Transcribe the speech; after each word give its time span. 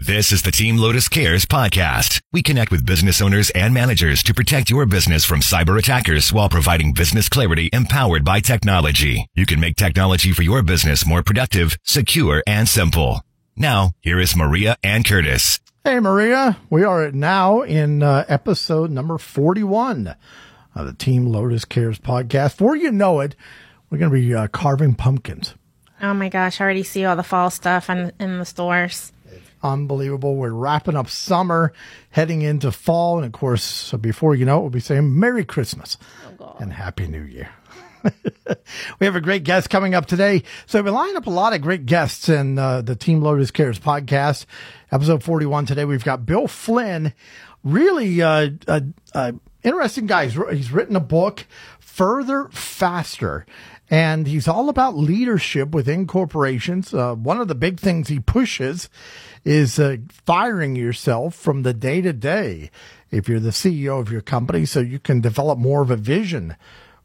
This 0.00 0.30
is 0.30 0.42
the 0.42 0.52
Team 0.52 0.76
Lotus 0.76 1.08
Cares 1.08 1.44
podcast. 1.44 2.22
We 2.32 2.40
connect 2.40 2.70
with 2.70 2.86
business 2.86 3.20
owners 3.20 3.50
and 3.50 3.74
managers 3.74 4.22
to 4.22 4.32
protect 4.32 4.70
your 4.70 4.86
business 4.86 5.24
from 5.24 5.40
cyber 5.40 5.76
attackers 5.76 6.32
while 6.32 6.48
providing 6.48 6.92
business 6.92 7.28
clarity 7.28 7.68
empowered 7.72 8.24
by 8.24 8.38
technology. 8.38 9.26
You 9.34 9.44
can 9.44 9.58
make 9.58 9.74
technology 9.74 10.30
for 10.30 10.42
your 10.42 10.62
business 10.62 11.04
more 11.04 11.24
productive, 11.24 11.76
secure, 11.82 12.44
and 12.46 12.68
simple. 12.68 13.22
Now, 13.56 13.90
here 14.00 14.20
is 14.20 14.36
Maria 14.36 14.76
and 14.84 15.04
Curtis. 15.04 15.58
Hey, 15.82 15.98
Maria. 15.98 16.58
We 16.70 16.84
are 16.84 17.10
now 17.10 17.62
in 17.62 18.04
uh, 18.04 18.24
episode 18.28 18.92
number 18.92 19.18
41 19.18 20.14
of 20.76 20.86
the 20.86 20.92
Team 20.92 21.26
Lotus 21.26 21.64
Cares 21.64 21.98
podcast. 21.98 22.56
Before 22.56 22.76
you 22.76 22.92
know 22.92 23.18
it, 23.18 23.34
we're 23.90 23.98
going 23.98 24.12
to 24.12 24.16
be 24.16 24.32
uh, 24.32 24.46
carving 24.46 24.94
pumpkins. 24.94 25.56
Oh 26.00 26.14
my 26.14 26.28
gosh, 26.28 26.60
I 26.60 26.64
already 26.64 26.84
see 26.84 27.04
all 27.04 27.16
the 27.16 27.24
fall 27.24 27.50
stuff 27.50 27.90
in, 27.90 28.12
in 28.20 28.38
the 28.38 28.44
stores. 28.44 29.10
Unbelievable. 29.62 30.36
We're 30.36 30.50
wrapping 30.50 30.96
up 30.96 31.08
summer, 31.08 31.72
heading 32.10 32.42
into 32.42 32.70
fall. 32.70 33.16
And 33.16 33.26
of 33.26 33.32
course, 33.32 33.62
so 33.62 33.98
before 33.98 34.34
you 34.34 34.44
know 34.44 34.58
it, 34.58 34.60
we'll 34.60 34.70
be 34.70 34.80
saying 34.80 35.18
Merry 35.18 35.44
Christmas 35.44 35.96
and 36.60 36.72
Happy 36.72 37.06
New 37.06 37.22
Year. 37.22 37.50
we 39.00 39.06
have 39.06 39.16
a 39.16 39.20
great 39.20 39.44
guest 39.44 39.70
coming 39.70 39.94
up 39.94 40.06
today. 40.06 40.42
So 40.66 40.80
we 40.82 40.90
lined 40.90 41.16
up 41.16 41.26
a 41.26 41.30
lot 41.30 41.52
of 41.52 41.60
great 41.60 41.86
guests 41.86 42.28
in 42.28 42.58
uh, 42.58 42.82
the 42.82 42.94
Team 42.94 43.20
Lotus 43.20 43.50
Cares 43.50 43.78
podcast. 43.78 44.46
Episode 44.92 45.22
41 45.22 45.66
today, 45.66 45.84
we've 45.84 46.04
got 46.04 46.24
Bill 46.24 46.46
Flynn. 46.46 47.12
Really 47.64 48.22
uh, 48.22 48.50
uh, 48.66 48.80
uh 49.12 49.32
interesting 49.62 50.06
guy. 50.06 50.28
He's, 50.28 50.38
he's 50.50 50.72
written 50.72 50.96
a 50.96 51.00
book, 51.00 51.46
Further 51.80 52.48
Faster 52.50 53.44
and 53.90 54.26
he's 54.26 54.48
all 54.48 54.68
about 54.68 54.96
leadership 54.96 55.70
within 55.70 56.06
corporations. 56.06 56.92
Uh, 56.92 57.14
one 57.14 57.40
of 57.40 57.48
the 57.48 57.54
big 57.54 57.80
things 57.80 58.08
he 58.08 58.20
pushes 58.20 58.88
is 59.44 59.78
uh, 59.78 59.96
firing 60.10 60.76
yourself 60.76 61.34
from 61.34 61.62
the 61.62 61.72
day 61.72 62.00
to 62.02 62.12
day 62.12 62.70
if 63.10 63.28
you're 63.28 63.40
the 63.40 63.50
CEO 63.50 64.00
of 64.00 64.12
your 64.12 64.20
company 64.20 64.66
so 64.66 64.80
you 64.80 64.98
can 64.98 65.20
develop 65.20 65.58
more 65.58 65.82
of 65.82 65.90
a 65.90 65.96
vision 65.96 66.56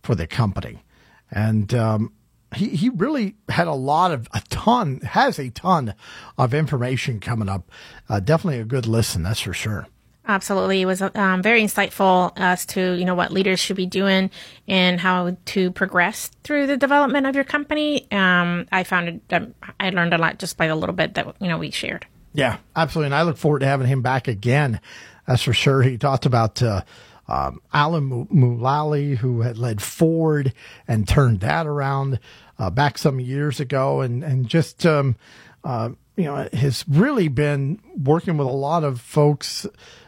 for 0.01 0.15
the 0.15 0.27
company. 0.27 0.83
And 1.31 1.73
um, 1.73 2.11
he, 2.53 2.69
he 2.69 2.89
really 2.89 3.35
had 3.49 3.67
a 3.67 3.73
lot 3.73 4.11
of, 4.11 4.27
a 4.33 4.41
ton, 4.49 4.99
has 5.01 5.39
a 5.39 5.49
ton 5.49 5.95
of 6.37 6.53
information 6.53 7.19
coming 7.19 7.49
up. 7.49 7.71
Uh, 8.09 8.19
definitely 8.19 8.59
a 8.59 8.65
good 8.65 8.85
listen, 8.85 9.23
that's 9.23 9.39
for 9.39 9.53
sure. 9.53 9.87
Absolutely. 10.25 10.81
It 10.81 10.85
was 10.85 11.01
um, 11.01 11.41
very 11.41 11.61
insightful 11.61 12.31
as 12.37 12.65
to, 12.67 12.93
you 12.93 13.03
know, 13.03 13.15
what 13.15 13.31
leaders 13.31 13.59
should 13.59 13.75
be 13.75 13.85
doing 13.85 14.29
and 14.67 14.99
how 14.99 15.35
to 15.45 15.71
progress 15.71 16.31
through 16.43 16.67
the 16.67 16.77
development 16.77 17.27
of 17.27 17.35
your 17.35 17.43
company. 17.43 18.09
Um, 18.09 18.65
I 18.71 18.83
found 18.83 19.09
it, 19.09 19.33
um, 19.33 19.53
I 19.79 19.89
learned 19.89 20.13
a 20.13 20.17
lot 20.17 20.39
just 20.39 20.55
by 20.55 20.65
a 20.65 20.75
little 20.75 20.95
bit 20.95 21.15
that, 21.15 21.35
you 21.41 21.49
know, 21.49 21.57
we 21.57 21.71
shared. 21.71 22.05
Yeah, 22.33 22.57
absolutely. 22.75 23.07
And 23.07 23.15
I 23.15 23.23
look 23.23 23.37
forward 23.37 23.59
to 23.59 23.65
having 23.65 23.87
him 23.87 24.01
back 24.01 24.27
again. 24.29 24.79
That's 25.27 25.43
for 25.43 25.53
sure. 25.53 25.81
He 25.81 25.97
talked 25.97 26.25
about, 26.25 26.61
uh, 26.61 26.81
um, 27.27 27.61
Alan 27.73 28.27
Mulally, 28.27 29.17
who 29.17 29.41
had 29.41 29.57
led 29.57 29.81
Ford 29.81 30.53
and 30.87 31.07
turned 31.07 31.39
that 31.39 31.65
around 31.65 32.19
uh, 32.59 32.69
back 32.69 32.97
some 32.97 33.19
years 33.19 33.59
ago, 33.59 34.01
and 34.01 34.23
and 34.23 34.47
just 34.47 34.85
um, 34.85 35.15
uh, 35.63 35.89
you 36.17 36.25
know 36.25 36.47
has 36.53 36.85
really 36.87 37.29
been 37.29 37.79
working 37.95 38.37
with 38.37 38.47
a 38.47 38.51
lot 38.51 38.83
of 38.83 38.99
folks 38.99 39.65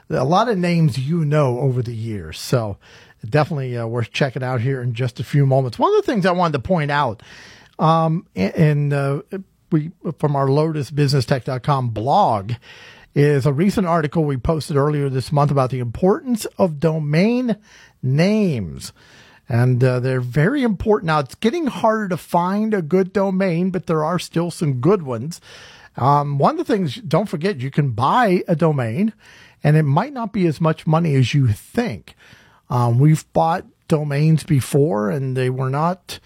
a 0.10 0.24
lot 0.24 0.50
of 0.50 0.58
names 0.58 0.98
you 0.98 1.26
know 1.26 1.60
over 1.60 1.82
the 1.82 1.96
years. 1.96 2.40
So 2.40 2.78
definitely 3.28 3.78
uh, 3.78 3.88
worth 3.88 4.12
checking 4.12 4.44
out 4.44 4.62
here 4.62 4.82
in 4.82 4.94
just 4.94 5.20
a 5.20 5.24
few 5.24 5.46
moments. 5.46 5.80
One 5.80 5.94
of 5.96 6.06
the 6.06 6.12
things 6.12 6.26
I 6.26 6.32
wanted 6.32 6.54
to 6.54 6.68
point 6.68 6.92
out, 6.92 7.24
um, 7.80 8.26
and 8.36 8.94
uh, 8.94 9.22
we 9.72 9.92
from 10.18 10.36
our 10.36 10.48
lotusbusinesstech.com 10.48 11.90
blog 11.90 12.54
is 13.14 13.46
a 13.46 13.54
recent 13.54 13.88
article 13.88 14.26
we 14.26 14.38
posted 14.38 14.76
earlier 14.76 15.10
this 15.10 15.32
month 15.32 15.50
about 15.50 15.70
the 15.70 15.80
importance 15.80 16.46
of 16.58 16.80
domain 16.80 17.58
names. 18.04 18.92
And 19.48 19.84
uh, 19.84 20.00
they're 20.00 20.22
very 20.22 20.64
important. 20.64 21.08
Now, 21.08 21.20
it's 21.20 21.36
getting 21.36 21.68
harder 21.68 22.10
to 22.10 22.18
find 22.18 22.74
a 22.74 22.82
good 22.82 23.14
domain, 23.14 23.70
but 23.70 23.86
there 23.86 24.04
are 24.04 24.20
still 24.20 24.50
some 24.52 24.82
good 24.82 25.04
ones. 25.04 25.40
Um, 25.98 26.38
one 26.40 26.60
of 26.60 26.68
the 26.68 26.74
things, 26.74 26.96
don't 26.96 27.30
forget, 27.30 27.62
you 27.62 27.72
can 27.72 27.92
buy 27.92 28.44
a 28.48 28.56
domain 28.56 29.14
and 29.66 29.76
it 29.76 29.84
might 29.84 30.14
not 30.14 30.32
be 30.32 30.46
as 30.46 30.62
much 30.62 30.86
money 30.86 31.16
as 31.16 31.34
you 31.34 31.48
think. 31.48 32.14
Um, 32.70 33.00
we've 33.00 33.26
bought 33.34 33.66
domains 33.88 34.44
before, 34.44 35.10
and 35.10 35.36
they 35.36 35.50
were 35.50 35.72
not. 35.72 36.20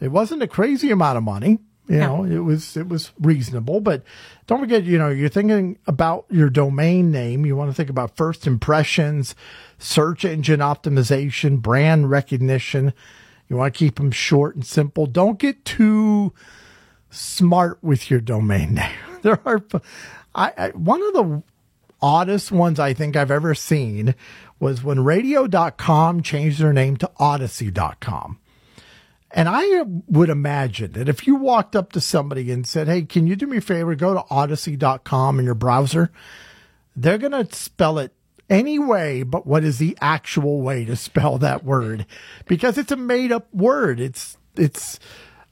It 0.00 0.08
wasn't 0.08 0.42
a 0.42 0.48
crazy 0.48 0.90
amount 0.90 1.16
of 1.16 1.22
money. 1.22 1.60
You 1.88 1.98
know, 1.98 2.24
it 2.24 2.40
was 2.40 2.76
it 2.76 2.88
was 2.88 3.12
reasonable, 3.20 3.78
but 3.78 4.02
don't 4.48 4.58
forget, 4.58 4.82
you 4.82 4.98
know, 4.98 5.08
you're 5.08 5.28
thinking 5.28 5.78
about 5.86 6.26
your 6.28 6.50
domain 6.50 7.12
name. 7.12 7.46
You 7.46 7.54
want 7.54 7.70
to 7.70 7.74
think 7.74 7.88
about 7.88 8.16
first 8.16 8.48
impressions, 8.48 9.36
search 9.78 10.24
engine 10.24 10.58
optimization, 10.58 11.62
brand 11.62 12.10
recognition. 12.10 12.92
You 13.46 13.58
want 13.58 13.74
to 13.74 13.78
keep 13.78 13.94
them 13.94 14.10
short 14.10 14.56
and 14.56 14.66
simple. 14.66 15.06
Don't 15.06 15.38
get 15.38 15.64
too 15.64 16.32
smart 17.10 17.78
with 17.80 18.10
your 18.10 18.20
domain 18.20 18.74
name. 18.74 18.96
There 19.22 19.40
are, 19.44 19.60
I, 20.36 20.52
I 20.56 20.68
one 20.70 21.02
of 21.02 21.12
the 21.12 21.42
oddest 22.00 22.52
ones 22.52 22.78
I 22.78 22.92
think 22.92 23.16
I've 23.16 23.30
ever 23.30 23.54
seen 23.54 24.14
was 24.58 24.82
when 24.82 25.04
radio.com 25.04 26.22
changed 26.22 26.60
their 26.60 26.72
name 26.72 26.96
to 26.98 27.10
audacy.com. 27.18 28.38
And 29.32 29.48
I 29.50 29.82
would 30.08 30.30
imagine 30.30 30.92
that 30.92 31.08
if 31.08 31.26
you 31.26 31.34
walked 31.34 31.76
up 31.76 31.92
to 31.92 32.00
somebody 32.00 32.50
and 32.50 32.66
said, 32.66 32.86
Hey, 32.86 33.02
can 33.02 33.26
you 33.26 33.36
do 33.36 33.46
me 33.46 33.58
a 33.58 33.60
favor? 33.60 33.94
Go 33.94 34.14
to 34.14 34.20
audacy.com 34.22 35.38
in 35.38 35.44
your 35.44 35.54
browser. 35.54 36.10
They're 36.94 37.18
going 37.18 37.32
to 37.32 37.54
spell 37.54 37.98
it 37.98 38.12
any 38.48 38.78
way 38.78 39.24
but 39.24 39.44
what 39.44 39.64
is 39.64 39.78
the 39.78 39.98
actual 40.00 40.62
way 40.62 40.84
to 40.84 40.94
spell 40.94 41.36
that 41.36 41.64
word 41.64 42.06
because 42.46 42.78
it's 42.78 42.92
a 42.92 42.96
made 42.96 43.32
up 43.32 43.52
word. 43.52 44.00
It's, 44.00 44.38
it's, 44.56 45.00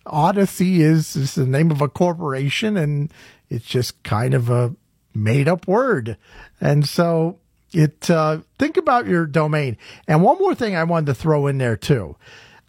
Audacy 0.06 0.78
is, 0.80 1.16
is 1.16 1.34
the 1.34 1.46
name 1.46 1.70
of 1.70 1.80
a 1.80 1.88
corporation 1.88 2.76
and 2.76 3.12
it's 3.48 3.64
just 3.64 4.02
kind 4.02 4.34
of 4.34 4.50
a 4.50 4.74
made 5.14 5.48
up 5.48 5.66
word. 5.66 6.16
And 6.60 6.86
so 6.86 7.38
it, 7.72 8.10
uh, 8.10 8.38
think 8.58 8.76
about 8.76 9.06
your 9.06 9.26
domain. 9.26 9.76
And 10.06 10.22
one 10.22 10.38
more 10.38 10.54
thing 10.54 10.76
I 10.76 10.84
wanted 10.84 11.06
to 11.06 11.14
throw 11.14 11.46
in 11.46 11.58
there 11.58 11.76
too. 11.76 12.16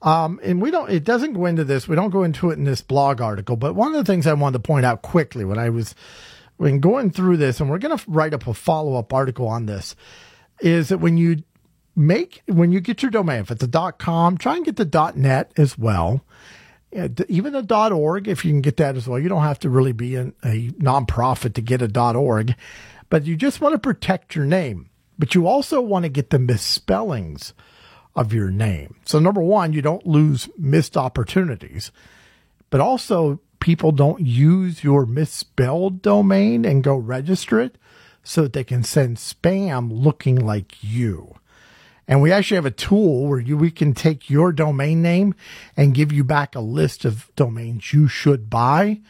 Um, 0.01 0.39
and 0.43 0.61
we 0.61 0.69
don't, 0.69 0.91
it 0.91 1.03
doesn't 1.03 1.33
go 1.33 1.45
into 1.45 1.63
this. 1.63 1.87
We 1.87 1.95
don't 1.95 2.11
go 2.11 2.23
into 2.23 2.51
it 2.51 2.59
in 2.59 2.63
this 2.63 2.81
blog 2.81 3.21
article, 3.21 3.55
but 3.55 3.73
one 3.73 3.95
of 3.95 4.05
the 4.05 4.11
things 4.11 4.27
I 4.27 4.33
wanted 4.33 4.59
to 4.61 4.67
point 4.67 4.85
out 4.85 5.01
quickly 5.01 5.45
when 5.45 5.57
I 5.57 5.69
was, 5.69 5.95
when 6.57 6.79
going 6.79 7.09
through 7.09 7.37
this, 7.37 7.59
and 7.59 7.69
we're 7.69 7.79
going 7.79 7.97
to 7.97 8.03
write 8.07 8.33
up 8.33 8.45
a 8.45 8.53
follow 8.53 8.95
up 8.95 9.13
article 9.13 9.47
on 9.47 9.65
this, 9.65 9.95
is 10.59 10.89
that 10.89 10.99
when 10.99 11.17
you 11.17 11.43
make, 11.95 12.43
when 12.45 12.71
you 12.71 12.81
get 12.81 13.01
your 13.01 13.09
domain, 13.11 13.39
if 13.39 13.51
it's 13.51 13.63
a 13.63 13.67
dot 13.67 13.97
.com, 13.97 14.37
try 14.37 14.55
and 14.55 14.65
get 14.65 14.75
the 14.75 14.85
dot 14.85 15.17
.net 15.17 15.51
as 15.57 15.77
well 15.77 16.21
even 17.27 17.55
a 17.55 17.89
.org, 17.93 18.27
if 18.27 18.45
you 18.45 18.51
can 18.51 18.61
get 18.61 18.77
that 18.77 18.95
as 18.95 19.07
well. 19.07 19.19
You 19.19 19.29
don't 19.29 19.43
have 19.43 19.59
to 19.59 19.69
really 19.69 19.91
be 19.91 20.15
a 20.15 20.31
nonprofit 20.43 21.53
to 21.55 21.61
get 21.61 21.81
a 21.81 21.87
dot 21.87 22.15
.org, 22.15 22.55
but 23.09 23.25
you 23.25 23.35
just 23.35 23.61
want 23.61 23.73
to 23.73 23.79
protect 23.79 24.35
your 24.35 24.45
name. 24.45 24.89
But 25.17 25.35
you 25.35 25.47
also 25.47 25.81
want 25.81 26.03
to 26.03 26.09
get 26.09 26.29
the 26.29 26.39
misspellings 26.39 27.53
of 28.15 28.33
your 28.33 28.49
name. 28.49 28.95
So 29.05 29.19
number 29.19 29.41
one, 29.41 29.73
you 29.73 29.81
don't 29.81 30.05
lose 30.05 30.49
missed 30.57 30.97
opportunities, 30.97 31.91
but 32.69 32.81
also 32.81 33.39
people 33.59 33.91
don't 33.91 34.25
use 34.25 34.83
your 34.83 35.05
misspelled 35.05 36.01
domain 36.01 36.65
and 36.65 36.83
go 36.83 36.95
register 36.95 37.59
it 37.59 37.77
so 38.23 38.43
that 38.43 38.53
they 38.53 38.63
can 38.63 38.83
send 38.83 39.17
spam 39.17 39.89
looking 39.91 40.35
like 40.35 40.83
you. 40.83 41.35
And 42.07 42.21
we 42.21 42.31
actually 42.31 42.55
have 42.55 42.65
a 42.65 42.71
tool 42.71 43.27
where 43.27 43.39
you, 43.39 43.57
we 43.57 43.71
can 43.71 43.93
take 43.93 44.29
your 44.29 44.51
domain 44.51 45.01
name 45.01 45.35
and 45.75 45.95
give 45.95 46.11
you 46.11 46.23
back 46.23 46.55
a 46.55 46.59
list 46.59 47.05
of 47.05 47.31
domains 47.35 47.93
you 47.93 48.07
should 48.07 48.49
buy 48.49 49.01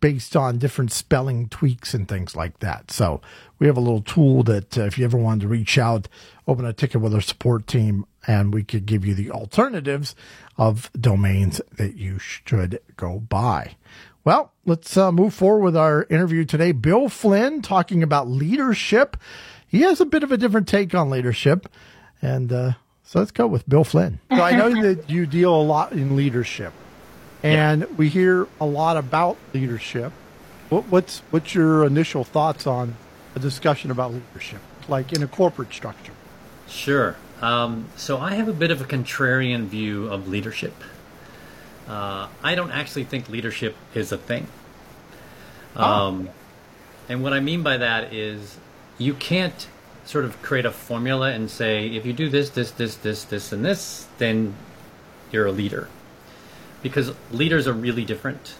based 0.00 0.36
on 0.36 0.58
different 0.58 0.92
spelling 0.92 1.48
tweaks 1.48 1.94
and 1.94 2.06
things 2.06 2.36
like 2.36 2.58
that. 2.58 2.90
So 2.90 3.20
we 3.58 3.66
have 3.66 3.76
a 3.76 3.80
little 3.80 4.02
tool 4.02 4.42
that 4.44 4.76
uh, 4.76 4.82
if 4.82 4.98
you 4.98 5.04
ever 5.04 5.16
wanted 5.16 5.42
to 5.42 5.48
reach 5.48 5.78
out, 5.78 6.08
open 6.46 6.66
a 6.66 6.72
ticket 6.72 7.00
with 7.00 7.14
our 7.14 7.20
support 7.20 7.66
team 7.66 8.04
and 8.26 8.52
we 8.52 8.62
could 8.62 8.84
give 8.84 9.06
you 9.06 9.14
the 9.14 9.30
alternatives 9.30 10.14
of 10.58 10.90
domains 10.98 11.60
that 11.76 11.96
you 11.96 12.18
should 12.18 12.80
go 12.96 13.18
buy. 13.18 13.76
Well, 14.22 14.52
let's 14.66 14.96
uh, 14.96 15.10
move 15.10 15.32
forward 15.32 15.64
with 15.64 15.76
our 15.76 16.06
interview 16.10 16.44
today. 16.44 16.72
Bill 16.72 17.08
Flynn 17.08 17.62
talking 17.62 18.02
about 18.02 18.28
leadership. 18.28 19.16
He 19.66 19.80
has 19.82 20.00
a 20.00 20.06
bit 20.06 20.22
of 20.22 20.30
a 20.30 20.36
different 20.36 20.68
take 20.68 20.94
on 20.94 21.08
leadership. 21.08 21.68
And 22.22 22.52
uh, 22.52 22.72
so 23.04 23.18
let's 23.18 23.30
go 23.30 23.46
with 23.46 23.68
Bill 23.68 23.84
Flynn. 23.84 24.20
So 24.30 24.42
I 24.42 24.56
know 24.56 24.82
that 24.82 25.10
you 25.10 25.26
deal 25.26 25.54
a 25.54 25.60
lot 25.62 25.92
in 25.92 26.16
leadership, 26.16 26.72
and 27.42 27.82
yeah. 27.82 27.86
we 27.96 28.08
hear 28.08 28.48
a 28.60 28.64
lot 28.64 28.96
about 28.96 29.36
leadership. 29.52 30.12
What, 30.70 30.84
what's 30.86 31.18
what's 31.30 31.54
your 31.54 31.84
initial 31.84 32.24
thoughts 32.24 32.66
on 32.66 32.96
a 33.34 33.38
discussion 33.38 33.90
about 33.90 34.12
leadership, 34.12 34.60
like 34.88 35.12
in 35.12 35.22
a 35.22 35.26
corporate 35.26 35.72
structure? 35.74 36.12
Sure. 36.68 37.16
Um, 37.42 37.86
so 37.96 38.18
I 38.18 38.34
have 38.34 38.48
a 38.48 38.52
bit 38.52 38.70
of 38.70 38.80
a 38.80 38.84
contrarian 38.84 39.66
view 39.66 40.06
of 40.06 40.28
leadership. 40.28 40.74
Uh, 41.88 42.28
I 42.42 42.54
don't 42.54 42.70
actually 42.70 43.04
think 43.04 43.28
leadership 43.28 43.74
is 43.94 44.12
a 44.12 44.18
thing. 44.18 44.46
Oh. 45.74 45.82
Um, 45.84 46.28
and 47.08 47.22
what 47.22 47.32
I 47.32 47.40
mean 47.40 47.62
by 47.62 47.76
that 47.78 48.12
is 48.12 48.58
you 48.98 49.14
can't 49.14 49.68
sort 50.10 50.24
of 50.24 50.42
create 50.42 50.66
a 50.66 50.72
formula 50.72 51.30
and 51.30 51.48
say 51.48 51.86
if 51.86 52.04
you 52.04 52.12
do 52.12 52.28
this, 52.28 52.50
this, 52.50 52.72
this, 52.72 52.96
this, 52.96 53.24
this, 53.24 53.52
and 53.52 53.64
this, 53.64 54.08
then 54.18 54.54
you're 55.30 55.46
a 55.46 55.52
leader. 55.52 55.88
Because 56.82 57.12
leaders 57.30 57.68
are 57.68 57.72
really 57.72 58.04
different, 58.04 58.54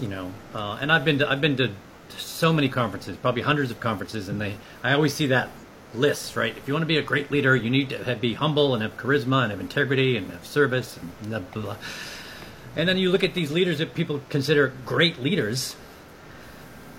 you 0.00 0.08
know. 0.08 0.32
Uh, 0.52 0.78
and 0.80 0.90
I've 0.90 1.04
been 1.04 1.20
to, 1.20 1.30
I've 1.30 1.40
been 1.40 1.56
to 1.58 1.70
so 2.16 2.52
many 2.52 2.68
conferences, 2.68 3.16
probably 3.16 3.42
hundreds 3.42 3.70
of 3.70 3.78
conferences, 3.78 4.28
and 4.28 4.40
they 4.40 4.56
I 4.82 4.92
always 4.92 5.14
see 5.14 5.26
that 5.26 5.50
list, 5.94 6.34
right? 6.34 6.56
If 6.56 6.66
you 6.66 6.74
want 6.74 6.82
to 6.82 6.88
be 6.88 6.98
a 6.98 7.02
great 7.02 7.30
leader, 7.30 7.54
you 7.54 7.70
need 7.70 7.90
to 7.90 8.02
have, 8.04 8.20
be 8.20 8.34
humble 8.34 8.74
and 8.74 8.82
have 8.82 8.96
charisma 8.96 9.42
and 9.42 9.52
have 9.52 9.60
integrity 9.60 10.16
and 10.16 10.30
have 10.32 10.44
service 10.44 10.96
and 10.96 11.30
blah, 11.30 11.38
blah, 11.38 11.62
blah. 11.62 11.76
And 12.74 12.88
then 12.88 12.98
you 12.98 13.12
look 13.12 13.22
at 13.22 13.34
these 13.34 13.52
leaders 13.52 13.78
that 13.78 13.94
people 13.94 14.20
consider 14.30 14.72
great 14.84 15.20
leaders, 15.20 15.76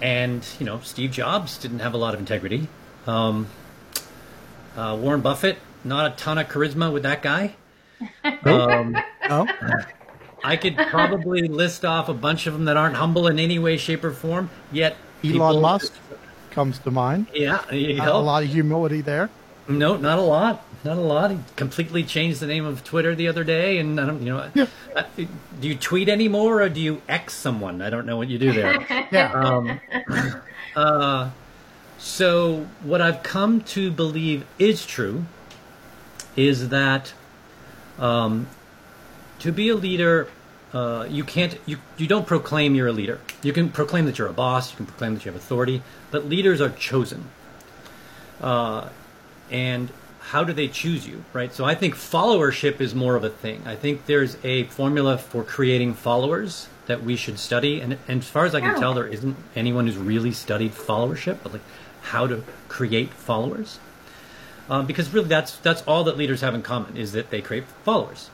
and 0.02 0.48
you 0.58 0.66
know 0.66 0.80
Steve 0.84 1.12
Jobs 1.12 1.58
didn't 1.58 1.80
have 1.80 1.94
a 1.94 1.98
lot 1.98 2.14
of 2.14 2.20
integrity. 2.22 2.70
Um, 3.06 3.48
uh, 4.78 4.98
Warren 5.00 5.22
Buffett, 5.22 5.58
not 5.84 6.12
a 6.12 6.16
ton 6.16 6.38
of 6.38 6.48
charisma 6.48 6.92
with 6.92 7.04
that 7.04 7.22
guy. 7.22 7.56
Um, 8.46 8.96
Oh, 9.32 9.46
I 10.44 10.56
could 10.56 10.76
probably 10.76 11.48
list 11.48 11.86
off 11.86 12.10
a 12.10 12.14
bunch 12.16 12.48
of 12.48 12.54
them 12.54 12.66
that 12.66 12.78
aren't 12.78 12.96
humble 12.96 13.28
in 13.28 13.38
any 13.38 13.60
way, 13.60 13.78
shape, 13.78 14.04
or 14.04 14.12
form. 14.12 14.50
Yet 14.72 14.96
Elon 15.24 15.34
people- 15.34 15.62
Musk 15.62 15.94
comes 16.50 16.80
to 16.80 16.90
mind. 16.90 17.28
Yeah, 17.34 17.70
you 17.72 17.98
go. 17.98 18.18
a 18.18 18.18
lot 18.18 18.42
of 18.44 18.50
humility 18.50 19.02
there. 19.02 19.30
No, 19.68 19.98
not 19.98 20.18
a 20.18 20.22
lot. 20.24 20.66
Not 20.84 20.98
a 20.98 21.02
lot. 21.02 21.30
He 21.30 21.38
completely 21.58 22.04
changed 22.04 22.40
the 22.40 22.48
name 22.48 22.66
of 22.66 22.84
Twitter 22.84 23.14
the 23.14 23.28
other 23.28 23.44
day, 23.44 23.78
and 23.78 24.00
I 24.00 24.06
don't, 24.08 24.22
you 24.24 24.34
know, 24.34 24.68
uh, 24.96 25.04
do 25.62 25.68
you 25.68 25.76
tweet 25.76 26.10
anymore 26.10 26.62
or 26.64 26.70
do 26.70 26.82
you 26.82 27.02
X 27.08 27.34
someone? 27.36 27.82
I 27.84 27.92
don't 27.92 28.08
know 28.08 28.18
what 28.18 28.30
you 28.30 28.40
do 28.40 28.52
there. 28.52 28.80
Yeah. 29.12 29.32
um, 29.34 29.80
uh, 30.76 31.30
so 32.00 32.66
what 32.82 33.02
I've 33.02 33.22
come 33.24 33.62
to 33.62 33.92
believe 33.92 34.46
is 34.58 34.86
true 34.86 35.26
is 36.36 36.70
that 36.70 37.14
um, 38.00 38.48
to 39.40 39.52
be 39.52 39.70
a 39.70 39.76
leader, 39.76 40.30
uh, 40.74 41.06
you 41.10 41.26
can't 41.26 41.60
you 41.66 41.78
you 41.98 42.08
don't 42.08 42.26
proclaim 42.26 42.74
you're 42.74 42.88
a 42.88 42.94
leader. 42.94 43.20
You 43.44 43.52
can 43.52 43.70
proclaim 43.70 44.06
that 44.06 44.18
you're 44.18 44.30
a 44.30 44.34
boss. 44.34 44.72
You 44.72 44.78
can 44.78 44.86
proclaim 44.86 45.14
that 45.16 45.26
you 45.26 45.32
have 45.32 45.40
authority, 45.40 45.82
but 46.10 46.26
leaders 46.26 46.62
are 46.62 46.70
chosen. 46.70 47.30
Uh, 48.42 48.88
and 49.52 49.92
how 50.20 50.44
do 50.44 50.54
they 50.54 50.68
choose 50.68 51.08
you, 51.08 51.26
right? 51.34 51.54
So 51.54 51.66
I 51.66 51.76
think 51.76 51.96
followership 51.96 52.80
is 52.80 52.96
more 52.96 53.16
of 53.16 53.24
a 53.24 53.30
thing. 53.30 53.64
I 53.66 53.76
think 53.76 54.06
there's 54.06 54.38
a 54.44 54.64
formula 54.66 55.18
for 55.18 55.44
creating 55.44 55.96
followers 55.96 56.70
that 56.90 57.04
we 57.04 57.16
should 57.16 57.38
study, 57.38 57.80
and, 57.80 57.98
and 58.08 58.22
as 58.22 58.28
far 58.28 58.46
as 58.46 58.56
I 58.56 58.62
can 58.62 58.80
tell, 58.80 58.96
there 58.96 59.06
isn't 59.06 59.38
anyone 59.56 59.86
who's 59.86 59.96
really 59.96 60.32
studied 60.32 60.72
followership, 60.72 61.38
but 61.44 61.54
like 61.54 61.62
how 62.02 62.26
to 62.26 62.44
create 62.68 63.14
followers. 63.14 63.80
Um, 64.70 64.88
because 64.88 65.14
really, 65.14 65.28
that's 65.28 65.56
that's 65.58 65.84
all 65.84 66.04
that 66.06 66.18
leaders 66.18 66.42
have 66.42 66.56
in 66.56 66.64
common 66.64 66.98
is 66.98 67.12
that 67.12 67.30
they 67.30 67.42
create 67.42 67.66
followers. 67.86 68.32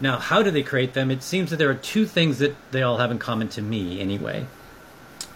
Now, 0.00 0.18
how 0.18 0.42
do 0.42 0.50
they 0.50 0.64
create 0.64 0.94
them? 0.94 1.10
It 1.10 1.22
seems 1.22 1.50
that 1.50 1.56
there 1.56 1.70
are 1.70 1.74
two 1.74 2.06
things 2.06 2.38
that 2.38 2.54
they 2.72 2.82
all 2.82 2.98
have 2.98 3.10
in 3.10 3.18
common 3.18 3.48
to 3.50 3.62
me, 3.62 4.00
anyway. 4.00 4.46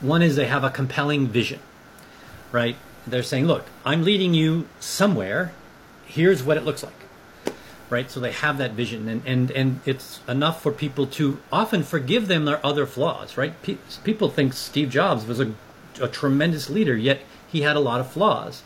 One 0.00 0.20
is 0.20 0.34
they 0.36 0.46
have 0.46 0.64
a 0.64 0.70
compelling 0.70 1.28
vision, 1.28 1.60
right? 2.52 2.76
They're 3.06 3.22
saying, 3.22 3.46
look, 3.46 3.64
I'm 3.84 4.02
leading 4.02 4.34
you 4.34 4.66
somewhere. 4.80 5.52
Here's 6.04 6.42
what 6.42 6.56
it 6.56 6.64
looks 6.64 6.82
like, 6.82 6.99
right? 7.90 8.10
So 8.10 8.20
they 8.20 8.32
have 8.32 8.58
that 8.58 8.72
vision, 8.72 9.08
and, 9.08 9.22
and, 9.26 9.50
and 9.50 9.80
it's 9.84 10.20
enough 10.28 10.62
for 10.62 10.72
people 10.72 11.06
to 11.08 11.38
often 11.52 11.82
forgive 11.82 12.28
them 12.28 12.44
their 12.44 12.64
other 12.64 12.86
flaws, 12.86 13.36
right? 13.36 13.60
Pe- 13.62 13.78
people 14.04 14.28
think 14.30 14.52
Steve 14.52 14.90
Jobs 14.90 15.26
was 15.26 15.40
a, 15.40 15.52
a 16.00 16.08
tremendous 16.08 16.70
leader, 16.70 16.96
yet 16.96 17.20
he 17.50 17.62
had 17.62 17.76
a 17.76 17.80
lot 17.80 18.00
of 18.00 18.10
flaws. 18.10 18.62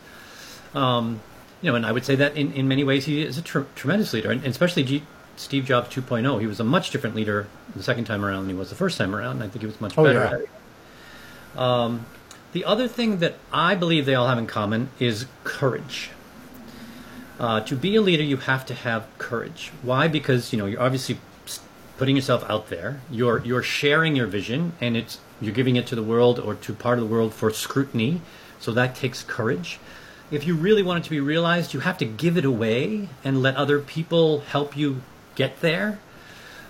Um, 0.73 1.21
you 1.61 1.71
know, 1.71 1.75
and 1.75 1.85
I 1.85 1.91
would 1.91 2.05
say 2.05 2.15
that 2.15 2.35
in, 2.37 2.53
in 2.53 2.67
many 2.67 2.83
ways 2.83 3.05
he 3.05 3.23
is 3.23 3.37
a 3.37 3.41
tr- 3.41 3.61
tremendous 3.75 4.13
leader, 4.13 4.29
and 4.31 4.45
especially 4.45 4.83
G- 4.83 5.03
Steve 5.37 5.65
Jobs 5.65 5.89
2.0. 5.93 6.39
He 6.39 6.47
was 6.47 6.59
a 6.59 6.63
much 6.63 6.91
different 6.91 7.15
leader 7.15 7.47
the 7.75 7.83
second 7.83 8.05
time 8.05 8.23
around 8.23 8.41
than 8.43 8.49
he 8.49 8.55
was 8.55 8.69
the 8.69 8.75
first 8.75 8.97
time 8.97 9.15
around. 9.15 9.37
and 9.37 9.43
I 9.43 9.47
think 9.47 9.61
he 9.61 9.67
was 9.67 9.81
much 9.81 9.97
Oh, 9.97 10.03
better 10.03 10.19
yeah. 10.19 10.31
at 10.33 10.39
it. 10.41 10.49
Um, 11.59 12.05
the 12.53 12.63
other 12.65 12.87
thing 12.87 13.17
that 13.19 13.35
I 13.51 13.75
believe 13.75 14.05
they 14.05 14.15
all 14.15 14.27
have 14.27 14.37
in 14.37 14.47
common 14.47 14.89
is 14.99 15.25
courage. 15.43 16.09
Uh, 17.39 17.59
to 17.61 17.75
be 17.75 17.95
a 17.95 18.01
leader, 18.01 18.23
you 18.23 18.37
have 18.37 18.65
to 18.65 18.73
have 18.73 19.05
courage. 19.17 19.71
Why? 19.81 20.07
Because 20.07 20.53
you 20.53 20.59
know 20.59 20.65
you're 20.65 20.81
obviously 20.81 21.19
putting 21.97 22.15
yourself 22.15 22.49
out 22.49 22.69
there. 22.69 23.01
You're 23.11 23.43
you're 23.45 23.63
sharing 23.63 24.15
your 24.15 24.27
vision, 24.27 24.73
and 24.79 24.95
it's 24.95 25.19
you're 25.41 25.53
giving 25.53 25.75
it 25.75 25.85
to 25.87 25.95
the 25.95 26.03
world 26.03 26.39
or 26.39 26.55
to 26.55 26.73
part 26.73 26.97
of 26.97 27.07
the 27.07 27.13
world 27.13 27.33
for 27.33 27.51
scrutiny. 27.51 28.21
So 28.59 28.71
that 28.71 28.95
takes 28.95 29.21
courage. 29.23 29.79
If 30.31 30.47
you 30.47 30.55
really 30.55 30.81
want 30.81 30.99
it 30.99 31.03
to 31.03 31.09
be 31.09 31.19
realized, 31.19 31.73
you 31.73 31.81
have 31.81 31.97
to 31.99 32.05
give 32.05 32.37
it 32.37 32.45
away 32.45 33.09
and 33.23 33.41
let 33.41 33.55
other 33.55 33.79
people 33.79 34.39
help 34.39 34.75
you 34.75 35.01
get 35.35 35.59
there. 35.61 35.99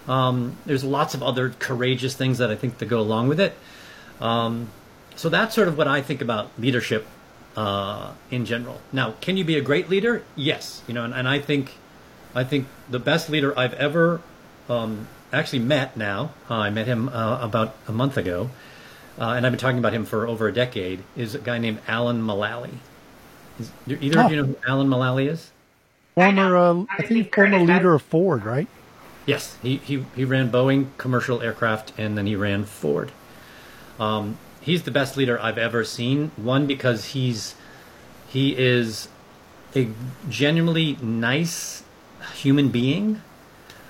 Um, 0.08 0.58
there's 0.66 0.84
lots 0.84 1.14
of 1.14 1.24
other 1.24 1.52
courageous 1.58 2.16
things 2.16 2.38
that 2.40 2.52
I 2.52 2.56
think 2.56 2.80
that 2.80 2.88
go 2.88 3.00
along 3.00 3.28
with 3.28 3.40
it. 3.40 3.56
Um, 4.20 4.70
so 5.16 5.30
that's 5.30 5.56
sort 5.56 5.68
of 5.68 5.78
what 5.78 5.88
I 5.88 6.02
think 6.02 6.22
about 6.22 6.50
leadership 6.60 7.08
uh, 7.56 8.14
in 8.32 8.46
general. 8.46 8.82
Now, 8.92 9.16
can 9.22 9.38
you 9.38 9.44
be 9.44 9.58
a 9.58 9.62
great 9.62 9.90
leader? 9.90 10.24
Yes, 10.36 10.82
you 10.88 10.94
know, 10.94 11.04
and, 11.04 11.14
and 11.14 11.28
I 11.28 11.40
think 11.40 11.74
I 12.34 12.44
think 12.44 12.68
the 12.90 13.00
best 13.00 13.30
leader 13.30 13.58
I've 13.58 13.74
ever 13.76 14.22
um, 14.70 15.08
actually 15.32 15.60
met. 15.60 15.96
Now, 15.98 16.32
uh, 16.50 16.56
I 16.56 16.70
met 16.70 16.88
him 16.88 17.10
uh, 17.10 17.40
about 17.42 17.76
a 17.88 17.92
month 17.92 18.18
ago, 18.18 18.50
uh, 19.20 19.30
and 19.32 19.46
I've 19.46 19.52
been 19.52 19.60
talking 19.60 19.80
about 19.80 19.94
him 19.94 20.06
for 20.06 20.28
over 20.28 20.48
a 20.48 20.54
decade. 20.54 21.04
Is 21.16 21.36
a 21.36 21.40
guy 21.40 21.58
named 21.58 21.80
Alan 21.88 22.22
Mulally. 22.22 22.76
Is, 23.60 23.72
do 23.88 23.98
either 24.02 24.20
of 24.20 24.26
Oh. 24.26 24.30
you 24.30 24.36
know 24.36 24.46
who 24.46 24.58
Alan 24.68 24.88
Mulally 24.88 25.30
is? 25.30 25.52
Former, 26.16 26.56
uh, 26.56 26.74
I 26.74 26.86
Obviously, 26.94 27.24
think 27.24 27.36
former 27.36 27.60
leader 27.60 27.94
of 27.94 28.02
Ford, 28.02 28.46
right? 28.46 28.68
Yes, 29.26 29.58
he, 29.62 29.78
he, 29.78 30.06
he 30.16 30.24
ran 30.24 30.52
Boeing 30.52 30.88
commercial 30.98 31.42
aircraft 31.42 31.92
and 31.98 32.18
then 32.18 32.26
he 32.28 32.36
ran 32.36 32.64
Ford. 32.64 33.12
Um, 34.00 34.38
he's 34.66 34.84
the 34.84 34.92
best 34.92 35.16
leader 35.16 35.40
I've 35.40 35.60
ever 35.60 35.84
seen. 35.86 36.32
One 36.36 36.66
because 36.66 37.06
he's 37.14 37.56
he 38.28 38.58
is 38.58 39.08
a 39.76 39.90
genuinely 40.28 40.98
nice 41.02 41.84
human 42.34 42.70
being. 42.70 43.22